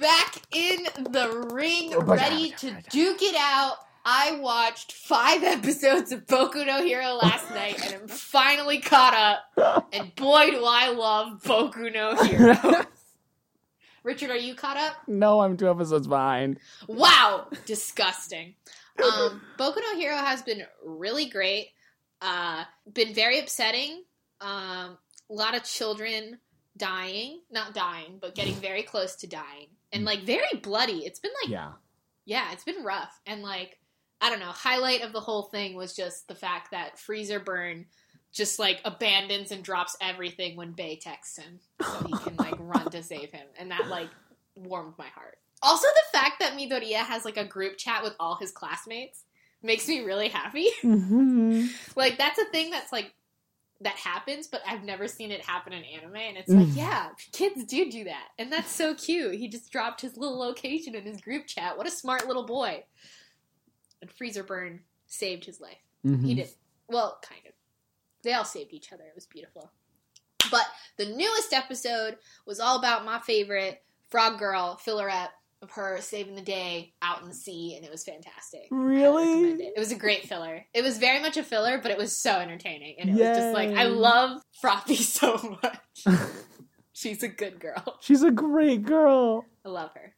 [0.00, 2.80] back in the ring, Oh, ready baja, to baja.
[2.90, 3.76] duke it out.
[4.04, 9.14] I watched five episodes of Boku no Hero last night and I'm finally caught
[9.56, 9.86] up.
[9.92, 12.84] And boy, do I love Boku no Hero.
[14.02, 14.96] Richard, are you caught up?
[15.06, 16.58] no, I'm two episodes behind.
[16.88, 18.54] Wow, disgusting.
[19.02, 21.68] Um, Boku no Hero has been really great.
[22.20, 24.02] Uh, been very upsetting.
[24.40, 24.98] Um,
[25.30, 26.38] a lot of children
[26.76, 31.04] dying, not dying, but getting very close to dying, and like very bloody.
[31.04, 31.72] It's been like, yeah,
[32.24, 32.52] Yeah.
[32.52, 33.18] it's been rough.
[33.26, 33.78] And like,
[34.20, 34.46] I don't know.
[34.46, 37.86] Highlight of the whole thing was just the fact that Freezer Burn
[38.32, 42.90] just like abandons and drops everything when Bay texts him, so he can like run
[42.90, 44.08] to save him, and that like
[44.54, 45.38] warmed my heart.
[45.62, 49.24] Also, the fact that Midoriya has like a group chat with all his classmates
[49.62, 50.68] makes me really happy.
[50.82, 53.12] hmm like that's a thing that's like
[53.82, 56.76] that happens, but I've never seen it happen in anime, and it's like, Mm.
[56.76, 59.36] yeah, kids do do that, and that's so cute.
[59.36, 61.78] He just dropped his little location in his group chat.
[61.78, 62.84] What a smart little boy.
[64.02, 65.76] and Freezer Burn saved his life.
[66.06, 66.24] Mhm.
[66.24, 66.48] He did.
[66.88, 67.52] Well, kind of.
[68.22, 69.04] They all saved each other.
[69.04, 69.70] It was beautiful.
[70.50, 75.30] But the newest episode was all about my favorite Frog Girl, Fillerette,
[75.62, 78.66] of her saving the day out in the sea, and it was fantastic.
[78.70, 79.50] Really?
[79.52, 79.72] it.
[79.76, 80.64] It was a great filler.
[80.72, 82.96] It was very much a filler, but it was so entertaining.
[82.98, 86.18] And it was just like, I love Froppy so much.
[86.92, 87.98] She's a good girl.
[88.00, 89.44] She's a great girl.
[89.64, 90.14] I love her.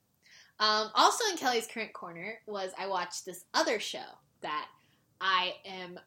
[0.59, 3.99] Um, also in Kelly's current corner was I watched this other show
[4.43, 4.67] that
[5.21, 5.99] I am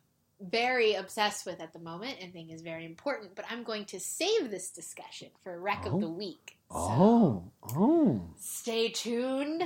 [0.41, 3.99] very obsessed with at the moment and think is very important, but I'm going to
[3.99, 5.95] save this discussion for Wreck Oh.
[5.95, 6.54] of the Week.
[6.71, 8.21] So Oh, oh.
[8.37, 9.63] stay tuned.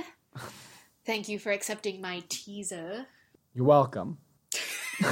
[1.04, 3.06] Thank you for accepting my teaser.
[3.54, 4.18] You're welcome.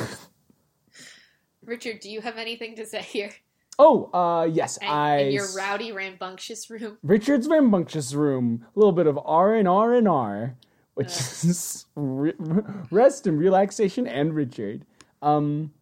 [1.64, 3.30] Richard, do you have anything to say here?
[3.78, 5.16] Oh, uh, yes, And, I.
[5.18, 6.98] in your rowdy, rambunctious room.
[7.02, 8.66] Richard's rambunctious room.
[8.74, 10.56] A little bit of R and R and R,
[10.94, 11.50] which Yeah.
[11.50, 12.34] is re-
[12.90, 14.84] rest and relaxation and Richard.
[15.22, 15.72] Um,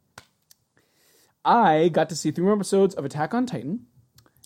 [1.44, 3.86] I got to see three more episodes of Attack on Titan,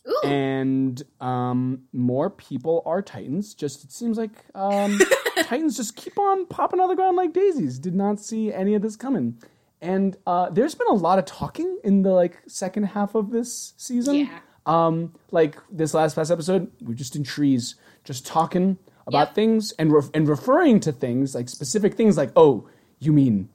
[0.08, 3.54] Ooh, and um, more people are Titans.
[3.54, 4.98] Just it seems like um,
[5.42, 7.78] Titans just keep on popping out of the ground like daisies.
[7.78, 9.36] Did not see any of this coming.
[9.82, 13.72] And uh, there's been a lot of talking in the like second half of this
[13.76, 14.14] season.
[14.16, 14.38] Yeah.
[14.66, 19.34] Um, like this last past episode, we're just in trees, just talking about Yep.
[19.34, 23.48] things and ref- and referring to things like specific things, like oh, you mean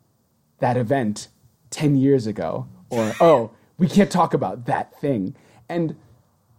[0.60, 1.28] that event
[1.70, 5.36] ten years ago, or oh, we can't talk about that thing,
[5.70, 5.96] and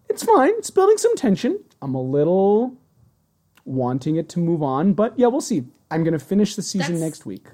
[0.09, 0.53] it's fine.
[0.59, 1.59] It's building some tension.
[1.83, 2.77] I'm a little
[3.65, 5.65] wanting it to move on, but yeah, we'll see.
[5.91, 7.47] I'm gonna finish the season That's- next week.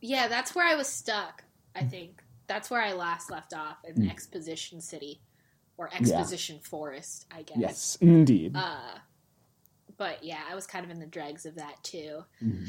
[0.00, 2.22] yeah, that's where I was stuck, I think.
[2.46, 5.20] That's where I last left off in Exposition City.
[5.78, 7.56] Or Exposition Forest, I guess.
[7.56, 8.54] Yes, indeed.
[8.54, 8.98] Uh,
[9.96, 12.24] but yeah, I was kind of in the dregs of that too.
[12.44, 12.64] Mm-hmm.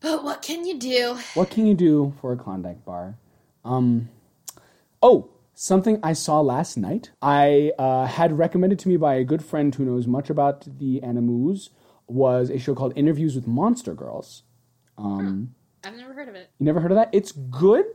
[0.00, 1.18] But what can you do?
[1.34, 3.16] What can you do for a Klondike bar?
[3.64, 4.10] Um,
[5.02, 7.10] oh, something I saw last night.
[7.22, 11.02] I uh, had recommended to me by a good friend who knows much about the
[11.02, 11.70] animus
[12.06, 14.42] was a show called Interviews with Monster Girls.
[14.98, 16.50] Um, I've never heard of it.
[16.58, 17.08] You never heard of that?
[17.12, 17.86] It's good.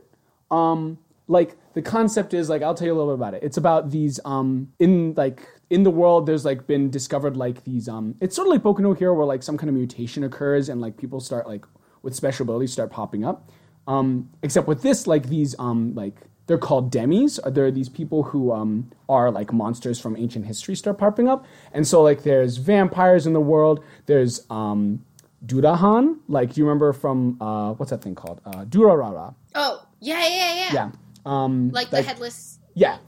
[0.50, 0.98] Um,
[1.28, 3.44] like the concept is like I'll tell you a little bit about it.
[3.44, 7.88] It's about these um in like in the world there's like been discovered like these
[7.88, 10.68] um it's sort of like Boku no Hero where like some kind of mutation occurs
[10.68, 11.64] and like people start like
[12.02, 13.50] with special abilities start popping up.
[13.86, 17.38] Um, except with this like these um like they're called demis.
[17.46, 21.44] There are these people who um are like monsters from ancient history start popping up.
[21.72, 23.82] And so like there's vampires in the world.
[24.06, 25.04] There's um
[25.46, 28.40] Durahan, like do you remember from uh what's that thing called?
[28.44, 29.34] Uh Durarara.
[29.54, 30.72] Oh, yeah, yeah, yeah.
[30.72, 30.90] Yeah.
[31.24, 32.58] Um, Like the headless.
[32.74, 32.98] Yeah.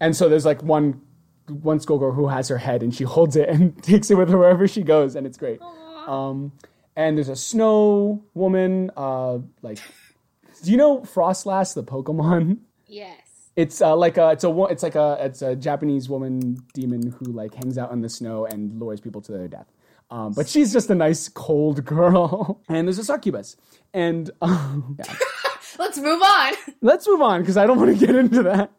[0.00, 1.00] And so there's like one
[1.48, 4.38] one schoolgirl who has her head and she holds it and takes it with her
[4.38, 5.60] wherever she goes, and it's great.
[6.06, 6.52] Um,
[6.96, 8.90] and there's a snow woman.
[8.96, 9.78] Uh, like,
[10.62, 12.58] do you know Froslass, the Pokemon?
[12.94, 13.50] Yes.
[13.56, 17.26] It's uh, like a it's a it's like a it's a Japanese woman demon who
[17.32, 19.66] like hangs out in the snow and lures people to their death.
[20.10, 22.60] Um, but she's just a nice cold girl.
[22.68, 23.56] And there's a succubus.
[23.92, 25.14] And um, yeah.
[25.78, 26.52] Let's move on.
[26.82, 28.70] let's move on because I don't want to get into that.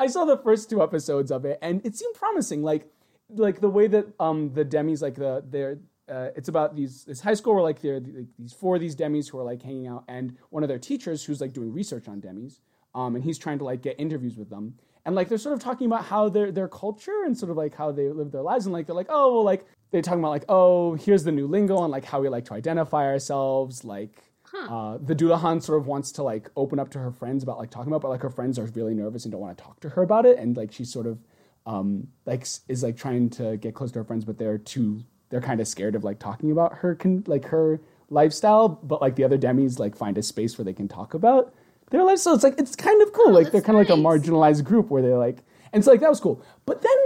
[0.00, 2.64] I saw the first two episodes of it, and it seemed promising.
[2.64, 2.88] Like,
[3.28, 5.78] like the way that um the demis like the they're
[6.10, 8.96] uh, it's about these this high school where like they're like, these four of these
[8.96, 12.08] demis who are like hanging out, and one of their teachers who's like doing research
[12.08, 12.60] on demis,
[12.94, 14.74] um, and he's trying to like get interviews with them.
[15.04, 17.74] And like they're sort of talking about how their their culture and sort of like
[17.74, 20.30] how they live their lives, and like they're like, oh, well, like they're talking about
[20.30, 24.30] like, oh, here's the new lingo and like how we like to identify ourselves, like
[24.68, 27.70] uh, the Dullahan sort of wants to like open up to her friends about like
[27.70, 29.88] talking about, but like her friends are really nervous and don't want to talk to
[29.88, 31.18] her about it, and like she's sort of
[31.66, 35.40] um, like is like trying to get close to her friends, but they're too they're
[35.40, 39.24] kind of scared of like talking about her con- like her lifestyle, but like the
[39.24, 41.54] other demis like find a space where they can talk about
[41.90, 42.18] their life.
[42.18, 43.32] So it's like it's kind of cool.
[43.32, 46.08] like they're kind of like a marginalized group where they're like, and so like that
[46.10, 46.42] was cool.
[46.66, 46.96] But then,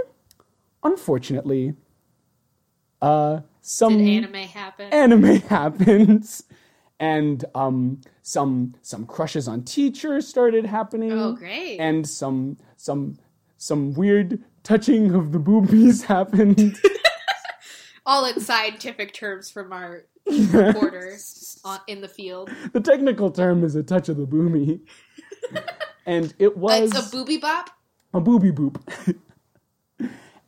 [0.83, 1.73] unfortunately,
[3.01, 4.93] uh, some Did anime happen?
[4.93, 6.43] anime happens
[6.99, 11.77] and um some some crushes on teachers started happening Oh, great.
[11.77, 13.17] and some some
[13.57, 16.77] some weird touching of the boobies happened
[18.05, 20.05] All in scientific terms from our
[20.51, 21.17] reporter
[21.87, 22.49] in the field.
[22.73, 24.79] the technical term is a touch of the boomie
[26.05, 27.69] and it was It's a booby bop.
[28.13, 28.79] a booby boop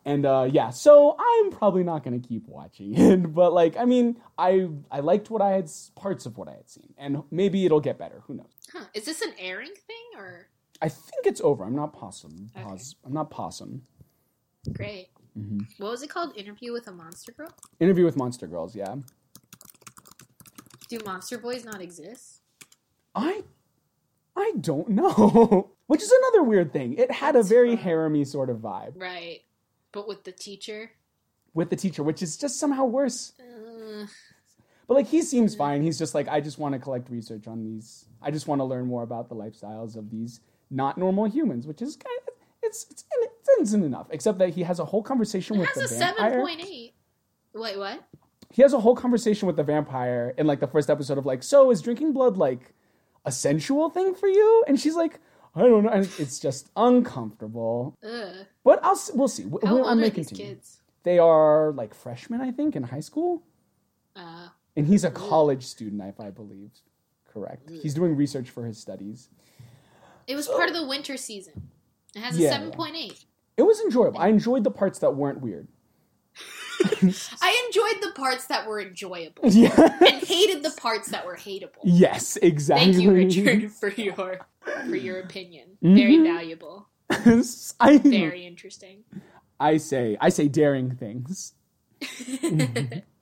[0.06, 4.18] and uh yeah so i'm probably not gonna keep watching it but like i mean
[4.38, 7.80] i i liked what i had parts of what i had seen and maybe it'll
[7.82, 8.84] get better who knows Huh.
[8.94, 10.48] Is this an airing thing or
[10.82, 11.64] I think it's over.
[11.64, 12.50] I'm not possum.
[12.56, 12.66] Okay.
[12.68, 13.82] Pos- I'm not possum.
[14.74, 15.08] great?
[15.40, 15.60] Mm-hmm.
[15.82, 16.36] What was it called?
[16.38, 17.48] Interview with a monster girl?
[17.80, 18.76] Interview with Monster Girls.
[18.76, 18.96] Yeah.
[20.88, 22.42] Do monster boys not exist?
[23.16, 23.44] I
[24.36, 25.72] I don't know.
[25.88, 26.94] Which is another weird thing.
[26.96, 27.84] It had That's a very fun.
[27.84, 29.42] harem sort of vibe Right.
[29.92, 30.92] But with the teacher.
[31.54, 33.34] with the teacher, which is just somehow worse.
[33.40, 34.06] Uh,
[34.88, 35.82] But like he seems fine.
[35.82, 38.06] He's just like I just want to collect research on these.
[38.22, 41.82] I just want to learn more about the lifestyles of these not normal humans, which
[41.82, 44.08] is kind of it's it's, it's innocent enough.
[44.12, 45.92] Except that he has a whole conversation with the bank.
[45.92, 46.94] it with has the a seven point eight.
[47.54, 48.04] Wait, what?
[48.54, 51.44] He has a whole conversation with the vampire in like the first episode of like,
[51.44, 52.74] so is drinking blood like
[53.26, 54.64] a sensual thing for you?
[54.68, 55.20] And she's like,
[55.56, 55.90] I don't know.
[55.90, 57.96] And it's just uncomfortable.
[58.04, 58.46] Ugh.
[58.64, 59.44] But I'll we'll see.
[59.44, 60.80] How we- old are these kids?
[61.04, 63.44] They are like freshmen, I think, in high school.
[64.16, 66.72] Uh, And he's a college student, if I believe.
[67.34, 67.70] Correct.
[67.70, 69.30] He's doing research for his studies.
[70.28, 71.70] it was part of the winter season.
[72.16, 73.26] It has a Yeah, seven point eight.
[73.58, 74.20] It was enjoyable.
[74.20, 75.68] I enjoyed the parts that weren't weird.
[77.42, 79.98] I enjoyed the parts that were enjoyable Yeah.
[80.02, 81.82] and hated the parts that were hateable.
[81.84, 82.94] yes, exactly.
[82.94, 84.40] Thank you, Richard, for your
[84.90, 85.78] for your opinion.
[85.82, 86.24] Very Mhm.
[86.24, 86.88] valuable.
[87.80, 89.04] I, Very interesting.
[89.60, 91.54] I say I say daring things.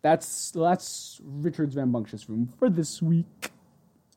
[0.02, 3.52] That's that's Richard's rambunctious room for this week.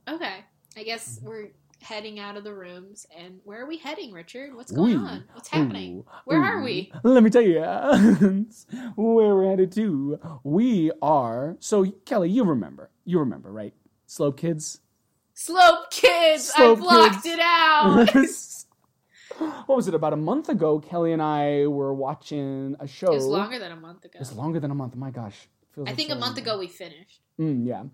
[0.07, 0.45] okay,
[0.77, 1.49] I guess we're
[1.89, 4.55] heading out of the rooms, and where are we heading, Richard?
[4.55, 5.25] What's going We- on?
[5.33, 5.99] What's happening?
[5.99, 6.45] Ooh, Where ooh.
[6.45, 6.93] are we?
[7.03, 7.55] Let me tell you
[8.97, 10.19] where we're headed to.
[10.45, 12.31] We are so Kelly.
[12.31, 12.91] You remember?
[13.05, 13.73] You remember, right?
[14.07, 14.81] Slope kids.
[15.35, 16.53] Slope kids.
[16.57, 17.27] I blocked Kids.
[17.27, 18.09] it out.
[19.67, 19.95] what was it?
[19.95, 23.13] About a month ago, Kelly and I were watching a show.
[23.13, 24.17] it was longer than a month ago.
[24.17, 24.97] It was longer than a month.
[24.97, 27.21] My gosh, I like think so a month ago we finished.
[27.41, 27.85] Mm, yeah.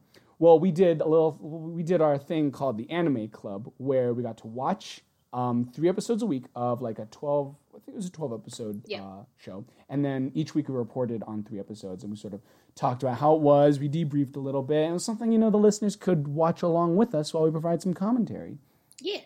[0.45, 1.39] Well, we did a little.
[1.41, 5.01] We did our thing called the Anime Club, where we got to watch
[5.33, 7.57] um, three episodes a week of like a twelve.
[7.75, 9.03] I think it was a twelve episode Yeah.
[9.05, 12.43] uh, show, and then each week we reported on three episodes, and we sort of
[12.75, 13.79] talked about how it was.
[13.79, 16.61] We debriefed a little bit, and it was something you know the listeners could watch
[16.61, 18.59] along with us while we provide some commentary.
[19.01, 19.21] Yeah.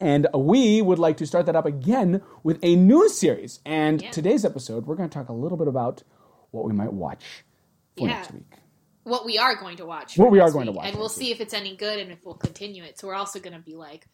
[0.00, 3.60] And we would like to start that up again with a new series.
[3.66, 4.10] And Yeah.
[4.12, 6.04] today's episode, we're going to talk a little bit about
[6.52, 7.44] what we might watch
[7.98, 8.14] for Yeah.
[8.14, 8.54] next week.
[9.04, 10.18] What we are going to watch.
[10.18, 12.24] What we are going to watch And we'll see if it's any good and if
[12.24, 12.98] we'll continue it.
[12.98, 14.06] So we're also going to be like,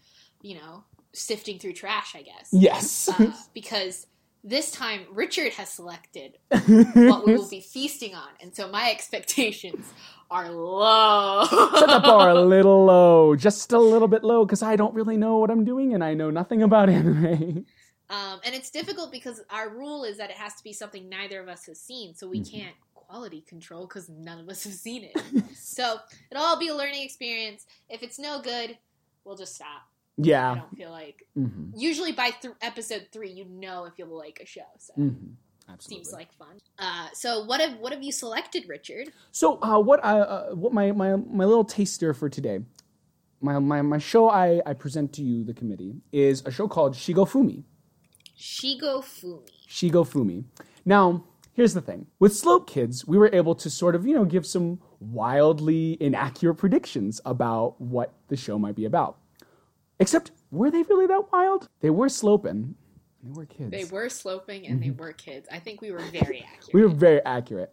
[0.42, 2.48] you know, sifting through trash, I guess.
[2.52, 3.08] Yes.
[3.08, 4.06] Uh, because
[4.42, 8.28] this time Richard has selected what we will be feasting on.
[8.40, 9.86] And so my expectations
[10.30, 11.44] are low.
[11.44, 15.16] Set the bar a little low, just a little bit low, because I don't really
[15.16, 17.66] know what I'm doing and I know nothing about anime.
[18.08, 21.40] Um, and it's difficult because our rule is that it has to be something neither
[21.40, 22.50] of us has seen, so we Mhm.
[22.50, 22.74] can't
[23.10, 25.20] quality control because none of us have seen it.
[25.54, 25.96] so
[26.30, 27.66] it'll all be a learning experience.
[27.88, 28.78] If it's no good,
[29.24, 29.82] we'll just stop.
[30.16, 30.52] Yeah.
[30.52, 31.26] I don't feel like.
[31.34, 34.62] hmm Usually by th- episode three, you know if you'll like a show.
[34.78, 35.12] So hmm
[35.68, 36.04] Absolutely.
[36.04, 36.58] seems like fun.
[36.78, 39.12] Uh, so what have what have you selected, Richard?
[39.30, 42.60] So, uh, what I uh, what my, my my little taster for today,
[43.40, 46.94] my my, my show I, I present to you, the committee, is a show called
[46.94, 47.62] Shigo Fumi.
[48.36, 49.48] Shigo Fumi.
[49.68, 50.44] Shigo Fumi.
[50.84, 52.06] Now, here's the thing.
[52.18, 56.54] With Slope Kids, we were able to sort of, you know, give some wildly inaccurate
[56.56, 59.18] predictions about what the show might be about.
[59.98, 61.68] Except, were they really that wild?
[61.80, 62.74] They were sloping.
[63.22, 63.70] They were kids.
[63.70, 65.46] They were sloping and they were kids.
[65.52, 66.10] I think we were very
[66.46, 66.60] accurate.
[66.68, 66.78] Mm-hmm.
[66.78, 67.72] We were very accurate.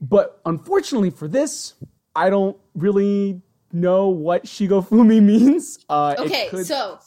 [0.00, 1.74] But unfortunately for this,
[2.14, 3.40] I don't really
[3.72, 5.78] know what Shigofumi means.
[5.88, 6.98] Uh, it Okay, could- so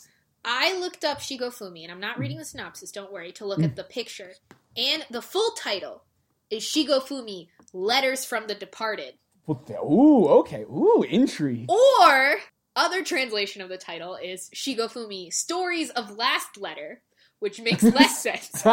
[0.44, 3.76] I looked up Shigofumi, and I'm not reading the synopsis, don't worry, to look at
[3.76, 4.32] the picture.
[4.78, 6.04] And the full title
[6.50, 9.16] is Shigofumi Letters from the Departed.
[9.50, 10.64] Ooh, okay.
[10.64, 11.70] Ooh, intrigue.
[11.70, 12.38] Or,
[12.76, 17.02] other translation of the title is Shigofumi Stories of Last Letter,
[17.40, 18.64] which makes less sense.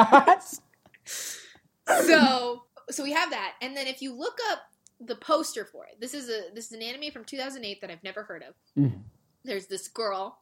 [2.06, 4.60] so so we have that and then if you look up
[5.00, 8.02] the poster for it this is a this is an anime from 2008 that i've
[8.04, 9.00] never heard of Mhm.
[9.44, 10.38] there's this girl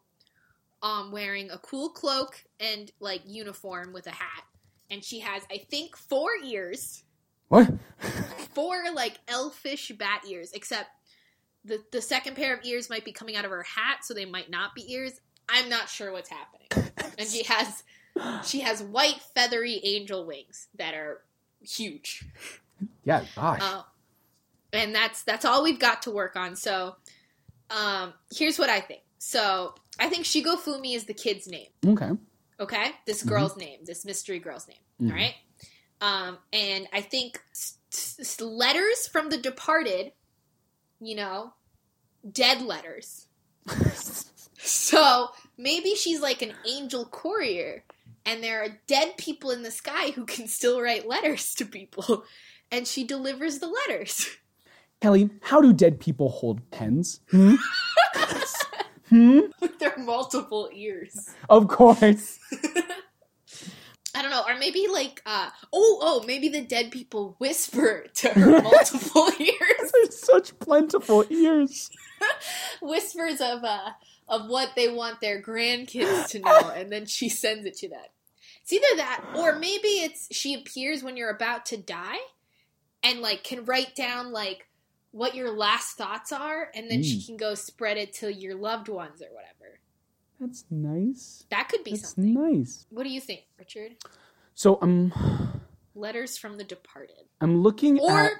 [0.82, 4.44] um wearing a cool cloak and like uniform with a hat
[4.90, 7.04] and she has i think four ears.
[7.48, 7.68] What?
[8.54, 10.88] four like elfish bat ears except
[11.64, 14.24] the the second pair of ears might be coming out of her hat so they
[14.24, 15.20] might not be ears.
[15.48, 16.92] I'm not sure what's happening.
[17.18, 17.82] And she has
[18.44, 21.22] she has white feathery angel wings that are
[21.60, 22.24] huge.
[23.04, 23.60] Yeah, gosh.
[23.62, 23.82] uh,
[24.72, 26.56] and that's that's all we've got to work on.
[26.56, 26.96] So
[27.70, 29.02] um here's what i think.
[29.18, 31.68] So i think shigofumi is the kid's name.
[31.86, 32.10] Okay.
[32.60, 35.10] Okay this girl's name this mystery girl's name Mhm.
[35.10, 35.34] all right
[36.00, 40.12] um and i think s- letters from the departed
[41.00, 41.52] you know
[42.30, 43.26] dead letters
[44.58, 47.84] so maybe she's like an angel courier
[48.26, 52.24] and there are dead people in the sky who can still write letters to people
[52.70, 54.28] and she delivers the letters
[55.00, 57.20] Kelly, how do dead people hold pens?
[57.30, 57.54] Hmm?
[59.10, 59.40] Hmm?
[59.60, 61.30] with their multiple ears.
[61.48, 62.38] Of course.
[64.14, 68.28] I don't know, or maybe like, uh, oh, oh, maybe the dead people whisper to
[68.34, 71.90] her multiple ears, There's such plentiful ears.
[72.82, 73.90] whispers of uh,
[74.28, 78.00] of what they want their grandkids to know, and then she sends it to them.
[78.62, 82.18] It's either that, or maybe it's she appears when you're about to die,
[83.02, 84.66] and like can write down like
[85.12, 87.26] what your last thoughts are, and then she Mm.
[87.26, 89.80] can go spread it to your loved ones or whatever.
[90.38, 91.44] That's nice.
[91.50, 92.32] That could be That's something.
[92.34, 92.86] nice.
[92.90, 93.96] What do you think, Richard?
[94.54, 95.12] So I'm
[95.94, 98.32] Letters from the Departed, I'm looking or at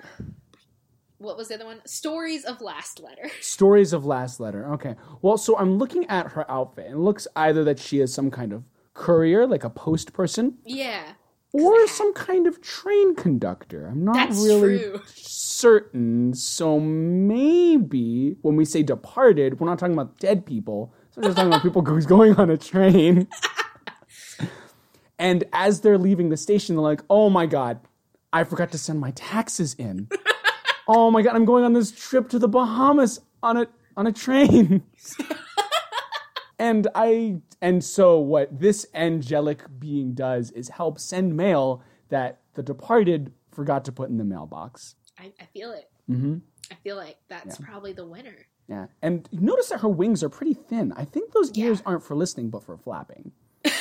[1.19, 1.83] what was the other one?
[1.85, 3.29] Stories of Last Letter.
[3.43, 4.73] stories of last letter.
[4.75, 4.95] Okay.
[5.21, 8.31] Well, so I'm looking at her outfit and it looks either that she is some
[8.31, 8.65] kind of
[8.95, 11.13] courier, like a post person, Yeah,
[11.53, 13.87] or some kind of train conductor.
[13.87, 15.01] I'm not That's really true.
[15.07, 16.33] certain.
[16.35, 20.95] So maybe when we say departed, we're not talking about dead people.
[21.11, 23.27] So we're just talking about people who's going on a train.
[25.19, 27.81] and as they're leaving the station, they're like, "Oh my god,
[28.33, 30.09] I forgot to send my taxes in.
[30.89, 34.13] oh my god, I'm going on this trip to the Bahamas on a on a
[34.13, 34.83] train."
[36.61, 42.63] And I and so what this angelic being does is help send mail that the
[42.63, 44.95] departed forgot to put in the mailbox.
[45.19, 45.91] I, I feel it.
[46.07, 46.37] hmm
[46.71, 48.47] I feel like that's probably the winner.
[48.69, 50.93] Yeah, and notice that her wings are pretty thin.
[50.97, 51.67] I think those Yeah.
[51.67, 53.33] ears aren't for listening, but for flapping.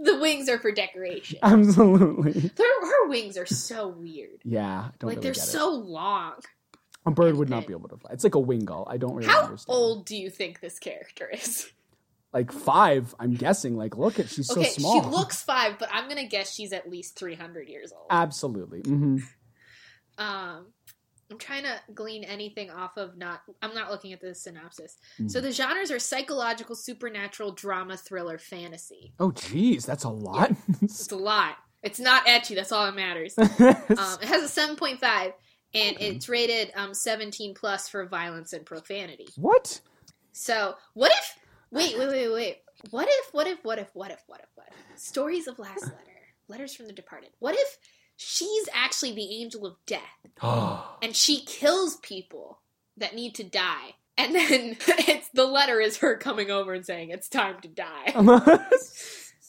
[0.00, 1.38] The wings are for decoration.
[1.42, 2.50] Absolutely.
[2.58, 4.40] Her, her wings are so weird.
[4.44, 6.32] Yeah, don't Like really they're so long.
[7.06, 8.10] A bird would not be able to fly.
[8.12, 8.86] It's like a Wingull.
[8.88, 9.74] I don't really How understand.
[9.76, 11.70] old do you think this character is?
[12.32, 13.76] Like five, I'm guessing.
[13.76, 15.02] Like, look at she's okay, so small.
[15.02, 18.06] she looks five, but I'm gonna guess she's at least 300 years old.
[18.10, 18.80] Absolutely.
[18.80, 19.18] hmm
[20.18, 20.66] Um,
[21.30, 23.42] I'm trying to glean anything off of not.
[23.62, 24.96] I'm not looking at the synopsis.
[25.18, 25.30] Mm.
[25.30, 29.12] So the genres are psychological, supernatural, drama, thriller, fantasy.
[29.18, 30.52] Oh, geez, that's a lot.
[30.82, 31.56] It's a lot.
[31.82, 32.54] It's not ecchi.
[32.54, 33.34] That's all that matters.
[33.38, 35.32] Um, it has a 7.5,
[35.74, 36.08] and Okay.
[36.08, 39.28] it's rated um, 17 plus for violence and profanity.
[39.36, 39.80] what?
[40.32, 41.38] So what if?
[41.70, 42.58] Wait, wait, wait, wait.
[42.90, 43.32] What if?
[43.34, 43.64] What if?
[43.64, 43.90] What if?
[43.94, 44.22] What if?
[44.26, 44.48] What if?
[44.54, 44.98] What if?
[45.00, 45.98] Stories of last letter.
[46.48, 47.30] Letters from the departed.
[47.38, 47.78] What if
[48.16, 50.02] she's actually the angel of death
[51.02, 52.60] and she kills people
[52.96, 53.94] that need to die?
[54.16, 58.12] And then it's the letter is her coming over and saying it's time to die.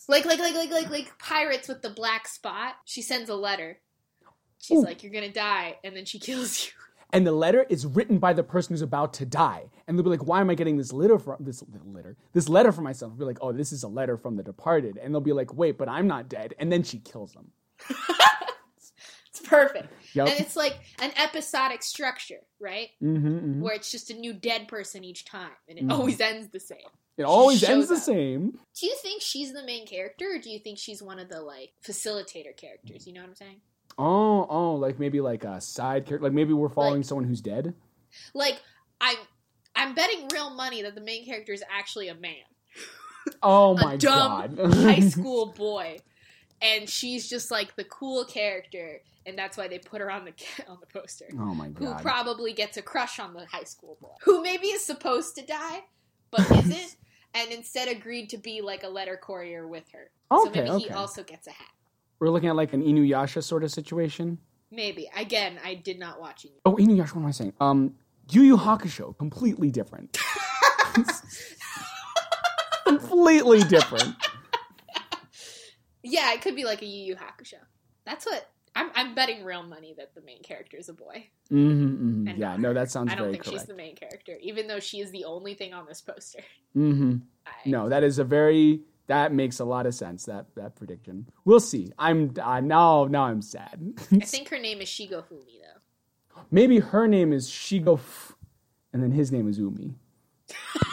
[0.08, 2.76] Like like like like like like pirates with the black spot.
[2.86, 3.80] She sends a letter.
[4.66, 4.84] She's Ooh.
[4.84, 6.72] like, "You're gonna die," and then she kills you.
[7.14, 9.70] and the letter is written by the person who's about to die.
[9.88, 12.18] And they'll be like, "Why am I getting this letter from this letter?
[12.34, 14.98] This letter for myself?" I'll be like, "Oh, this is a letter from the departed."
[14.98, 17.52] And they'll be like, "Wait, but I'm not dead." And then she kills them.
[19.38, 20.28] It's perfect, Yep.
[20.30, 22.88] and it's like an episodic structure, right?
[23.02, 25.92] hmm Where it's just a new dead person each time, and it Mhm.
[25.92, 26.88] always ends the same.
[27.18, 28.02] It always ends the up.
[28.02, 28.58] same.
[28.80, 31.42] Do you think she's the main character, or do you think she's one of the
[31.42, 33.06] like facilitator characters?
[33.06, 33.60] You know what I'm saying?
[33.98, 36.24] Oh, oh, like maybe like a side character.
[36.26, 37.74] Like maybe we're following Like- someone who's dead.
[38.34, 38.62] Like
[39.02, 39.18] I'm,
[39.76, 42.36] I'm betting real money that the main character is actually a man.
[43.42, 44.74] Oh my dumb god.
[44.76, 45.98] high school boy,
[46.62, 50.34] and she's just like the cool character, and that's why they put her on the
[50.68, 51.26] on the poster.
[51.34, 54.68] oh my god, Who probably gets a crush on the high school boy, who maybe
[54.68, 55.86] is supposed to die,
[56.30, 56.98] but isn't,
[57.34, 60.12] and instead agreed to be like a letter courier with her.
[60.32, 61.68] so Okay, maybe he also gets a hat.
[62.20, 64.38] We're looking at like an Inuyasha sort of situation.
[64.72, 66.52] Maybe again, I did not watch it.
[66.66, 67.14] Oh, Inuyasha.
[67.16, 67.54] What am I saying?
[67.60, 67.96] Um,
[68.32, 69.18] Yu Yu Hakusho.
[69.18, 70.18] Completely different.
[72.86, 74.16] completely different.
[76.04, 77.60] Yeah, it could be like a Yu Yu Hakusho.
[78.06, 78.92] That's what I'm.
[78.96, 81.28] I'm betting real money that the main character is a boy.
[81.52, 84.68] Mm-hmm, And Yeah, no, that sounds I don't very think she's the main character, even
[84.68, 86.42] though she is the only thing on this poster.
[86.76, 87.18] Mm-hmm.
[87.46, 90.26] I, No, that is a very that makes a lot of sense.
[90.26, 91.28] That that prediction.
[91.46, 91.92] We'll see.
[92.00, 93.94] I'm uh, now now I'm sad.
[94.12, 96.42] I think her name is Shigo Fumi, though.
[96.52, 98.36] Maybe her name is Shigo, F-
[98.94, 99.96] and then his name is Umi.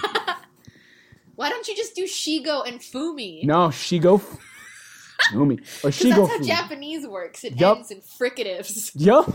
[1.35, 3.45] Why don't you just do Shigo and Fumi?
[3.45, 4.39] No, Shigo, F-
[5.33, 6.17] Umi or Shigo.
[6.17, 6.45] that's how Fu.
[6.45, 7.43] Japanese works.
[7.45, 7.79] It Yup.
[7.79, 8.93] ends in fricatives.
[8.95, 9.27] Yup.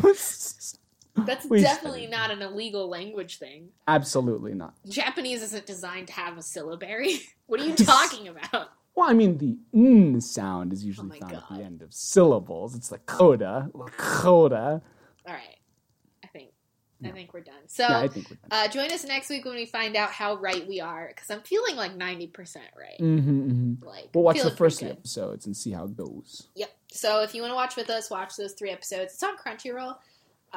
[1.26, 2.11] That's We definitely studied.
[2.11, 3.70] not an illegal language thing.
[3.88, 4.76] Absolutely not.
[4.88, 7.20] Japanese isn't designed to have a syllabary.
[7.47, 8.70] what are you talking about?
[8.95, 12.76] Well, I mean, the n sound is usually Oh found at the end of syllables.
[12.76, 14.82] It's like coda, coda.
[15.28, 15.57] All right,
[16.24, 16.49] I think
[17.05, 17.68] I think we're done.
[17.68, 17.84] So.
[17.88, 18.49] yeah, I think we're done.
[18.49, 21.41] Uh, join us next week when we find out how right we are, because I'm
[21.41, 22.97] feeling like 90% right.
[22.99, 23.86] Mm-hmm, mm-hmm.
[23.86, 26.47] Like, We'll watch the first three episodes and see how it goes.
[26.55, 26.70] Yep.
[26.91, 29.13] So if you want to watch with us, watch those three episodes.
[29.13, 29.95] It's on Crunchyroll,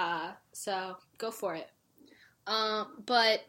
[0.00, 1.68] uh, so go for it.
[2.46, 3.44] Um, but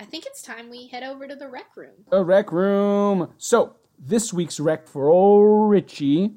[0.00, 1.92] I think it's time we head over to the rec room.
[2.10, 3.32] The rec room.
[3.36, 6.32] So this week's rec for old Richie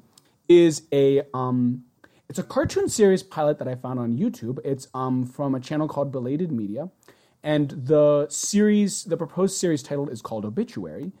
[0.48, 1.84] is a um,
[2.28, 4.58] it's a cartoon series pilot that I found on YouTube.
[4.64, 6.90] It's um from a channel called Belated Media,
[7.42, 11.12] and the series, the proposed series title is called Obituary,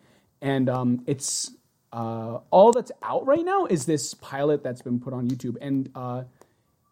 [0.42, 1.52] and um, it's
[1.92, 5.88] uh, all that's out right now is this pilot that's been put on YouTube, and
[5.94, 6.24] uh,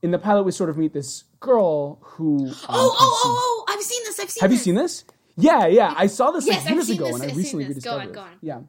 [0.05, 2.47] in the pilot we sort of meet this girl who.
[2.47, 3.73] Um, Oh, oh, oh, oh!
[3.73, 4.21] I've seen this.
[4.21, 4.41] I've seen this.
[4.43, 5.05] have you seen this?
[5.37, 5.95] Yeah, yeah.
[5.97, 7.83] I saw this Yes, like years ago this, and I I've recently this.
[7.83, 8.15] Go rediscovered on, it.
[8.15, 8.39] go on.
[8.43, 8.61] Yeah.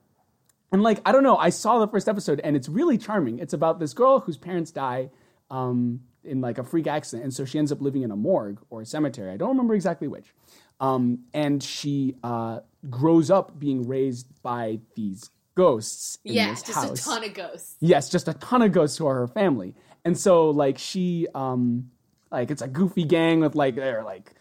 [0.71, 3.39] And like, I don't know, I saw the first episode and it's really charming.
[3.39, 5.09] It's about this girl whose parents die
[5.51, 7.23] um, in like a freak accident.
[7.23, 9.31] And so she ends up living in a morgue or a cemetery.
[9.31, 10.33] I don't remember exactly which.
[10.79, 16.73] Um, and she uh, grows up being raised by these ghosts in Yeah, this just
[16.73, 16.99] house.
[17.01, 17.75] a ton of ghosts.
[17.79, 19.75] Yes, just a ton of ghosts who are her family.
[20.05, 21.89] And so like she um
[22.31, 24.33] like it's a goofy gang with like they're like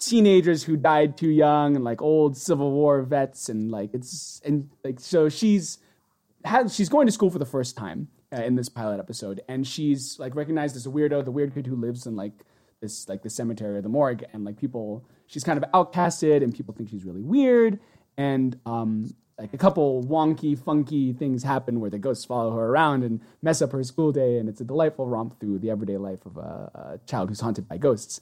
[0.00, 4.68] teenagers who died too young and like old Civil War vets and like it's and
[4.84, 5.78] like so she's
[6.44, 9.40] has she's going to school for the first time uh, in this pilot episode.
[9.48, 12.44] And she's like recognized as a weirdo, the weird kid who lives in like
[12.80, 14.24] this like the cemetery or the morgue.
[14.32, 17.78] And like people she's kind of outcasted and people think she's really weird.
[18.16, 23.04] And um like a couple wonky funky things happen where the ghosts follow her around
[23.04, 26.24] and mess up her school day and it's a delightful romp through the everyday life
[26.24, 26.40] of a,
[26.94, 28.20] a child who's haunted by ghosts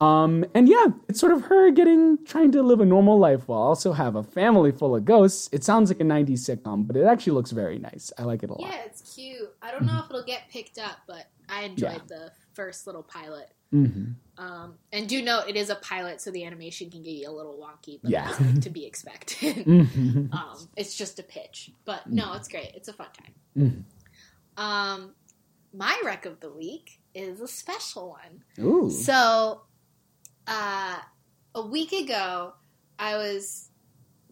[0.00, 3.60] um, and yeah, it's sort of her getting trying to live a normal life while
[3.60, 5.50] also have a family full of ghosts.
[5.52, 8.10] It sounds like a '90s sitcom, but it actually looks very nice.
[8.16, 8.62] I like it a lot.
[8.62, 9.50] Yeah, it's cute.
[9.60, 11.98] I don't know if it'll get picked up, but I enjoyed Yeah.
[12.08, 13.48] the first little pilot.
[13.70, 17.28] hmm Um, and do note it is a pilot, so the animation can get you
[17.28, 18.26] a little wonky, but Yeah.
[18.26, 19.64] that's like to be expected.
[19.64, 22.72] hmm um, it's just a pitch, but no, it's great.
[22.74, 23.34] It's a fun time.
[23.56, 23.84] Mhm.
[24.62, 25.14] Um,
[25.72, 28.44] my rec of the week is a special one.
[28.66, 28.90] Ooh.
[28.90, 29.62] So,
[30.46, 30.98] uh,
[31.54, 32.52] a week ago,
[32.98, 33.70] I was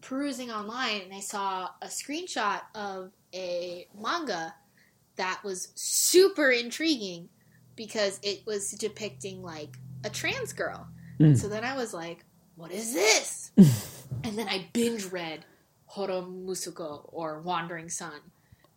[0.01, 4.53] perusing online and I saw a screenshot of a manga
[5.17, 7.29] that was super intriguing
[7.79, 10.85] because it was depicting like a trans girl.
[11.17, 11.37] Mm.
[11.37, 12.25] So then I was like,
[12.57, 13.51] what is this?
[14.25, 15.45] and then I binge read
[15.85, 18.19] Horo Musuko or Wandering Son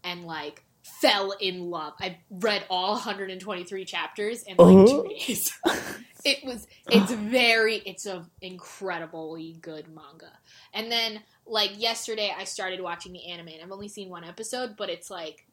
[0.05, 1.95] and like fell in love.
[1.99, 5.03] I read all 123 chapters in like Uh-huh.
[5.03, 5.53] two days.
[6.25, 10.31] it was it's very it's an incredibly good manga.
[10.73, 14.77] And then like yesterday I started watching the anime and I've only seen one episode,
[14.77, 15.45] but it's like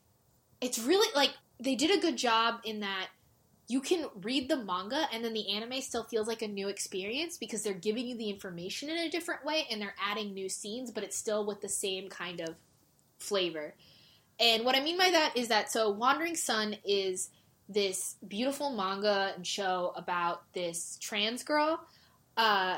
[0.62, 3.08] it's really like they did a good job in that
[3.70, 7.38] you can read the manga and then the anime still feels like a new experience
[7.38, 10.89] because they're giving you the information in a different way and they're adding new scenes,
[10.89, 12.55] but it's still with the same kind of
[13.20, 13.76] flavor.
[14.39, 17.30] And what I mean by that is that so Wandering Son is
[17.70, 21.80] this beautiful manga and show about this trans girl
[22.38, 22.78] uh,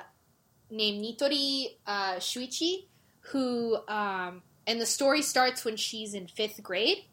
[0.70, 2.88] named Nitori uh, Shuichi,
[3.22, 7.06] who, um, and the story starts when she's in fifth grade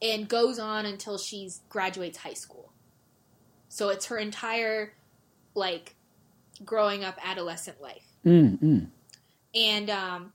[0.00, 2.67] and goes on until she graduates high school.
[3.68, 4.94] So it's her entire,
[5.54, 5.94] like,
[6.64, 8.04] growing up adolescent life.
[8.24, 8.86] Mm, mm.
[9.54, 10.32] And um,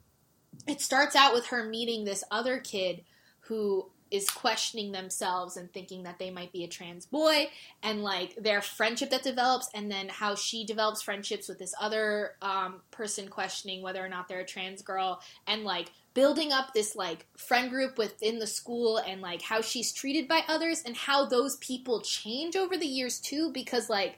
[0.68, 3.04] it starts out with her meeting this other kid
[3.42, 7.50] who is questioning themselves and thinking that they might be a trans boy,
[7.82, 12.34] and like their friendship that develops, and then how she develops friendships with this other
[12.44, 16.96] um, person questioning whether or not they're a trans girl, and like building up this
[16.96, 21.26] like friend group within the school, and like how she's treated by others, and how
[21.26, 24.18] those people change over the years too, because like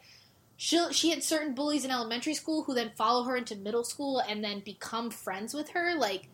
[0.57, 4.19] she she had certain bullies in elementary school who then follow her into middle school
[4.19, 6.29] and then become friends with her like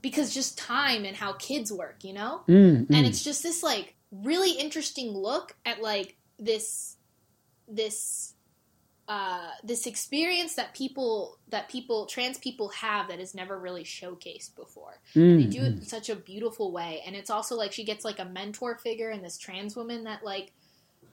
[0.00, 2.96] because just time and how kids work you know Mm, mm.
[2.96, 6.96] and it's just this like really interesting look at like this
[7.68, 8.31] this
[9.08, 14.54] uh this experience that people that people trans people have that is never really showcased
[14.54, 15.00] before.
[15.14, 15.78] Mm, they do it mm.
[15.78, 17.02] in such a beautiful way.
[17.04, 20.24] And it's also like she gets like a mentor figure in this trans woman that
[20.24, 20.52] like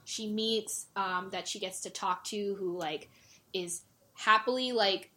[0.04, 3.08] she meets um, that she gets to talk to who like
[3.52, 3.82] is
[4.14, 5.10] happily like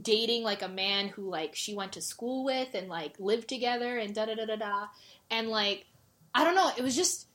[0.00, 3.98] dating like a man who like she went to school with and like lived together
[3.98, 4.86] and da da da da da.
[5.30, 5.86] And like
[6.34, 7.28] i don't know it was just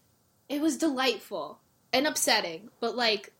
[0.51, 1.59] it was delightful
[1.93, 2.69] and upsetting.
[2.79, 3.31] But like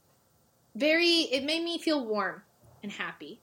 [0.75, 2.41] very it made me feel warm
[2.83, 3.41] and happy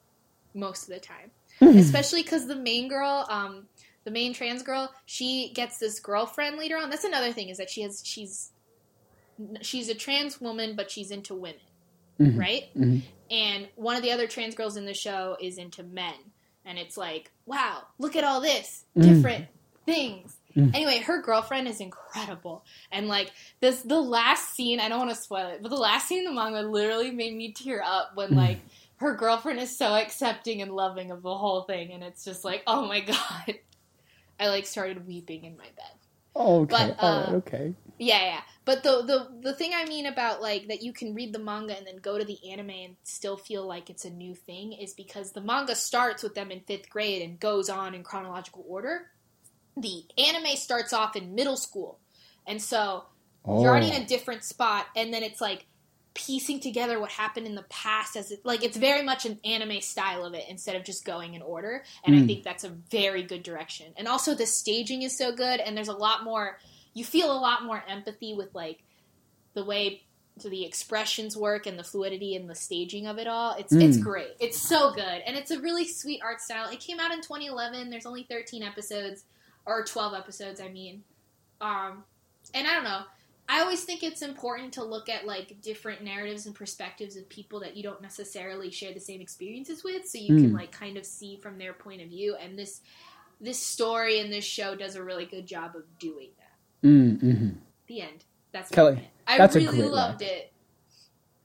[0.54, 3.66] most of the time especially because the main girl um
[4.04, 7.68] the main trans girl she gets this girlfriend later on that's another thing is that
[7.70, 8.50] she has she's
[9.60, 11.60] she's a trans woman but she's into women
[12.20, 12.36] Mhm.
[12.38, 13.02] right Mhm.
[13.30, 16.14] and one of the other trans girls in the show is into men
[16.64, 19.02] and it's like wow look at all this Mm.
[19.02, 19.46] different
[19.86, 20.74] things Mm.
[20.74, 23.30] anyway her girlfriend is incredible and like
[23.60, 26.24] this the last scene i don't want to spoil it but the last scene in
[26.24, 28.36] the manga literally made me tear up when Mm.
[28.36, 28.60] like
[28.98, 32.62] her girlfriend is so accepting and loving of the whole thing, and it's just like,
[32.66, 33.54] oh my god.
[34.40, 35.94] I like started weeping in my bed.
[36.34, 36.70] Oh, okay.
[36.70, 37.74] But, right, uh, okay.
[37.98, 38.40] Yeah, yeah.
[38.64, 41.76] But the the the thing I mean about like that you can read the manga
[41.76, 44.94] and then go to the anime and still feel like it's a new thing is
[44.94, 49.02] because the manga starts with them in fifth grade and goes on in chronological order.
[49.80, 51.98] The anime starts off in middle school,
[52.46, 53.04] and so
[53.46, 54.04] you're already in Oh.
[54.04, 55.66] a different spot, and then it's like
[56.14, 59.80] piecing together what happened in the past as it like it's very much an anime
[59.80, 62.26] style of it instead of just going in order and i Mm.
[62.26, 63.92] think that's a very good direction.
[63.96, 66.58] And also the staging is so good and there's a lot more
[66.92, 68.82] you feel a lot more empathy with like
[69.54, 70.02] the way
[70.42, 73.54] the expressions work and the fluidity and the staging of it all.
[73.56, 74.02] It's it's Mm.
[74.02, 74.32] great.
[74.40, 76.68] It's so good and it's a really sweet art style.
[76.68, 79.24] It came out in 2011 there's only 13 episodes
[79.68, 81.02] or 12 episodes i mean
[81.60, 82.02] um
[82.54, 83.02] and i don't know
[83.50, 87.60] I always think it's important to look at like different narratives and perspectives of people
[87.60, 90.54] that you don't necessarily share the same experiences with, so you can Mm.
[90.54, 92.36] like kind of see from their point of view.
[92.36, 92.82] And this
[93.40, 96.86] this story and this show does a really good job of doing that.
[96.86, 97.54] Mm, mhm.
[97.86, 98.24] The end.
[98.52, 99.08] That's Kelly.
[99.26, 100.52] I that's really loved it.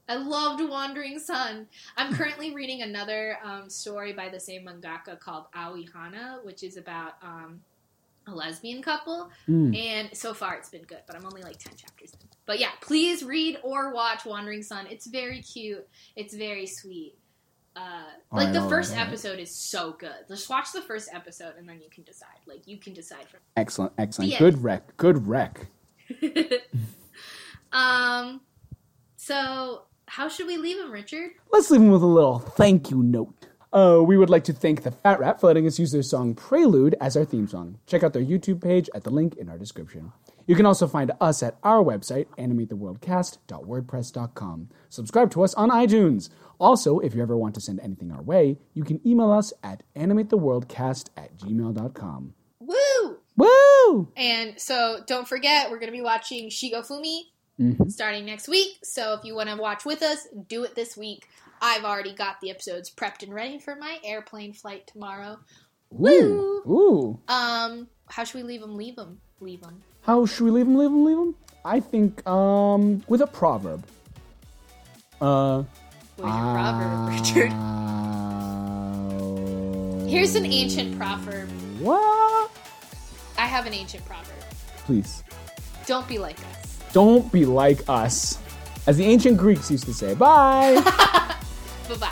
[0.06, 1.68] I loved Wandering Son.
[1.96, 6.76] I'm currently reading another um, story by the same mangaka called Aoi Hana, which is
[6.76, 7.62] about um,
[8.26, 9.30] a lesbian couple.
[9.48, 9.76] Mm.
[9.76, 12.28] And so far, it's been good, but I'm only like 10 chapters in.
[12.46, 14.86] But yeah, please read or watch Wandering Son.
[14.90, 17.16] It's very cute, it's very sweet.
[17.76, 20.14] Uh, like Alright, the first episode is so good.
[20.28, 22.28] Just watch the first episode and then you can decide.
[22.46, 23.40] Like, you can decide from.
[23.56, 24.30] Excellent, excellent.
[24.30, 24.96] The Good rec.
[24.96, 25.66] Good rec.
[27.72, 28.40] um,
[29.16, 31.32] so how should we leave him, Richard?
[31.50, 33.48] Let's leave him with a little thank you note.
[33.74, 36.32] Uh, we would like to thank the Fat Rat for letting us use their song
[36.34, 37.78] Prelude as our theme song.
[37.86, 40.12] Check out their YouTube page at the link in our description.
[40.46, 44.68] You can also find us at our website, animatetheworldcast.wordpress.com.
[44.90, 46.28] Subscribe to us on iTunes.
[46.60, 49.82] Also, if you ever want to send anything our way, you can email us at
[49.96, 52.34] animatetheworldcast at gmail.com.
[52.60, 53.16] Woo!
[53.36, 54.08] Woo!
[54.16, 57.22] And so don't forget, we're going to be watching Shigofumi
[57.60, 57.90] Mhm.
[57.90, 58.78] starting next week.
[58.82, 61.28] So if you want to watch with us, do it this week.
[61.64, 65.38] I've already got the episodes prepped and ready for my airplane flight tomorrow.
[65.90, 66.10] Woo!
[66.10, 66.62] Ooh.
[66.70, 67.18] Ooh.
[67.26, 68.76] Um, how should we leave them?
[68.76, 69.18] Leave them.
[69.40, 69.82] Leave them.
[70.02, 70.76] How should we leave them?
[70.76, 71.04] Leave them.
[71.06, 71.34] Leave him?
[71.64, 73.82] I think um with a proverb.
[75.22, 75.62] Uh.
[76.16, 77.50] What is your proverb, Richard?
[77.52, 77.54] uh,
[80.06, 81.48] Here's an ancient proverb.
[81.80, 82.50] What?
[83.38, 84.36] I have an ancient proverb.
[84.84, 85.24] Please
[85.86, 86.78] Don't be like us.
[86.92, 88.38] don't be like us,
[88.86, 90.14] as the ancient Greeks used to say.
[90.14, 90.76] Bye.
[91.88, 92.10] Bye bye.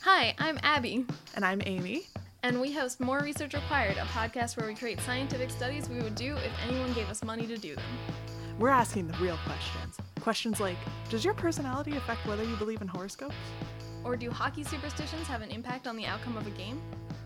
[0.00, 2.06] Hi, I'm Abby, And I'm Amy.
[2.42, 6.14] and we host More Research Required, a podcast where we create scientific studies we would
[6.16, 7.84] do if anyone gave us money to do them.
[8.58, 9.96] We're asking the real questions.
[10.22, 10.76] Questions like
[11.10, 13.34] Does your personality affect whether you believe in horoscopes?
[14.04, 16.80] Or do hockey superstitions have an impact on the outcome of a game?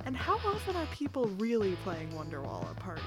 [0.07, 3.05] And how often are people really playing Wonderwall at parties?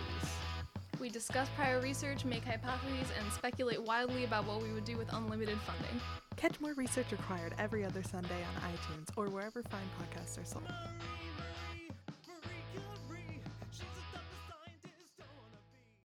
[1.00, 5.12] We discuss prior research, make hypotheses, and speculate wildly about what we would do with
[5.12, 6.00] unlimited funding.
[6.36, 10.72] Catch more research required every other Sunday on iTunes or wherever fine podcasts are sold.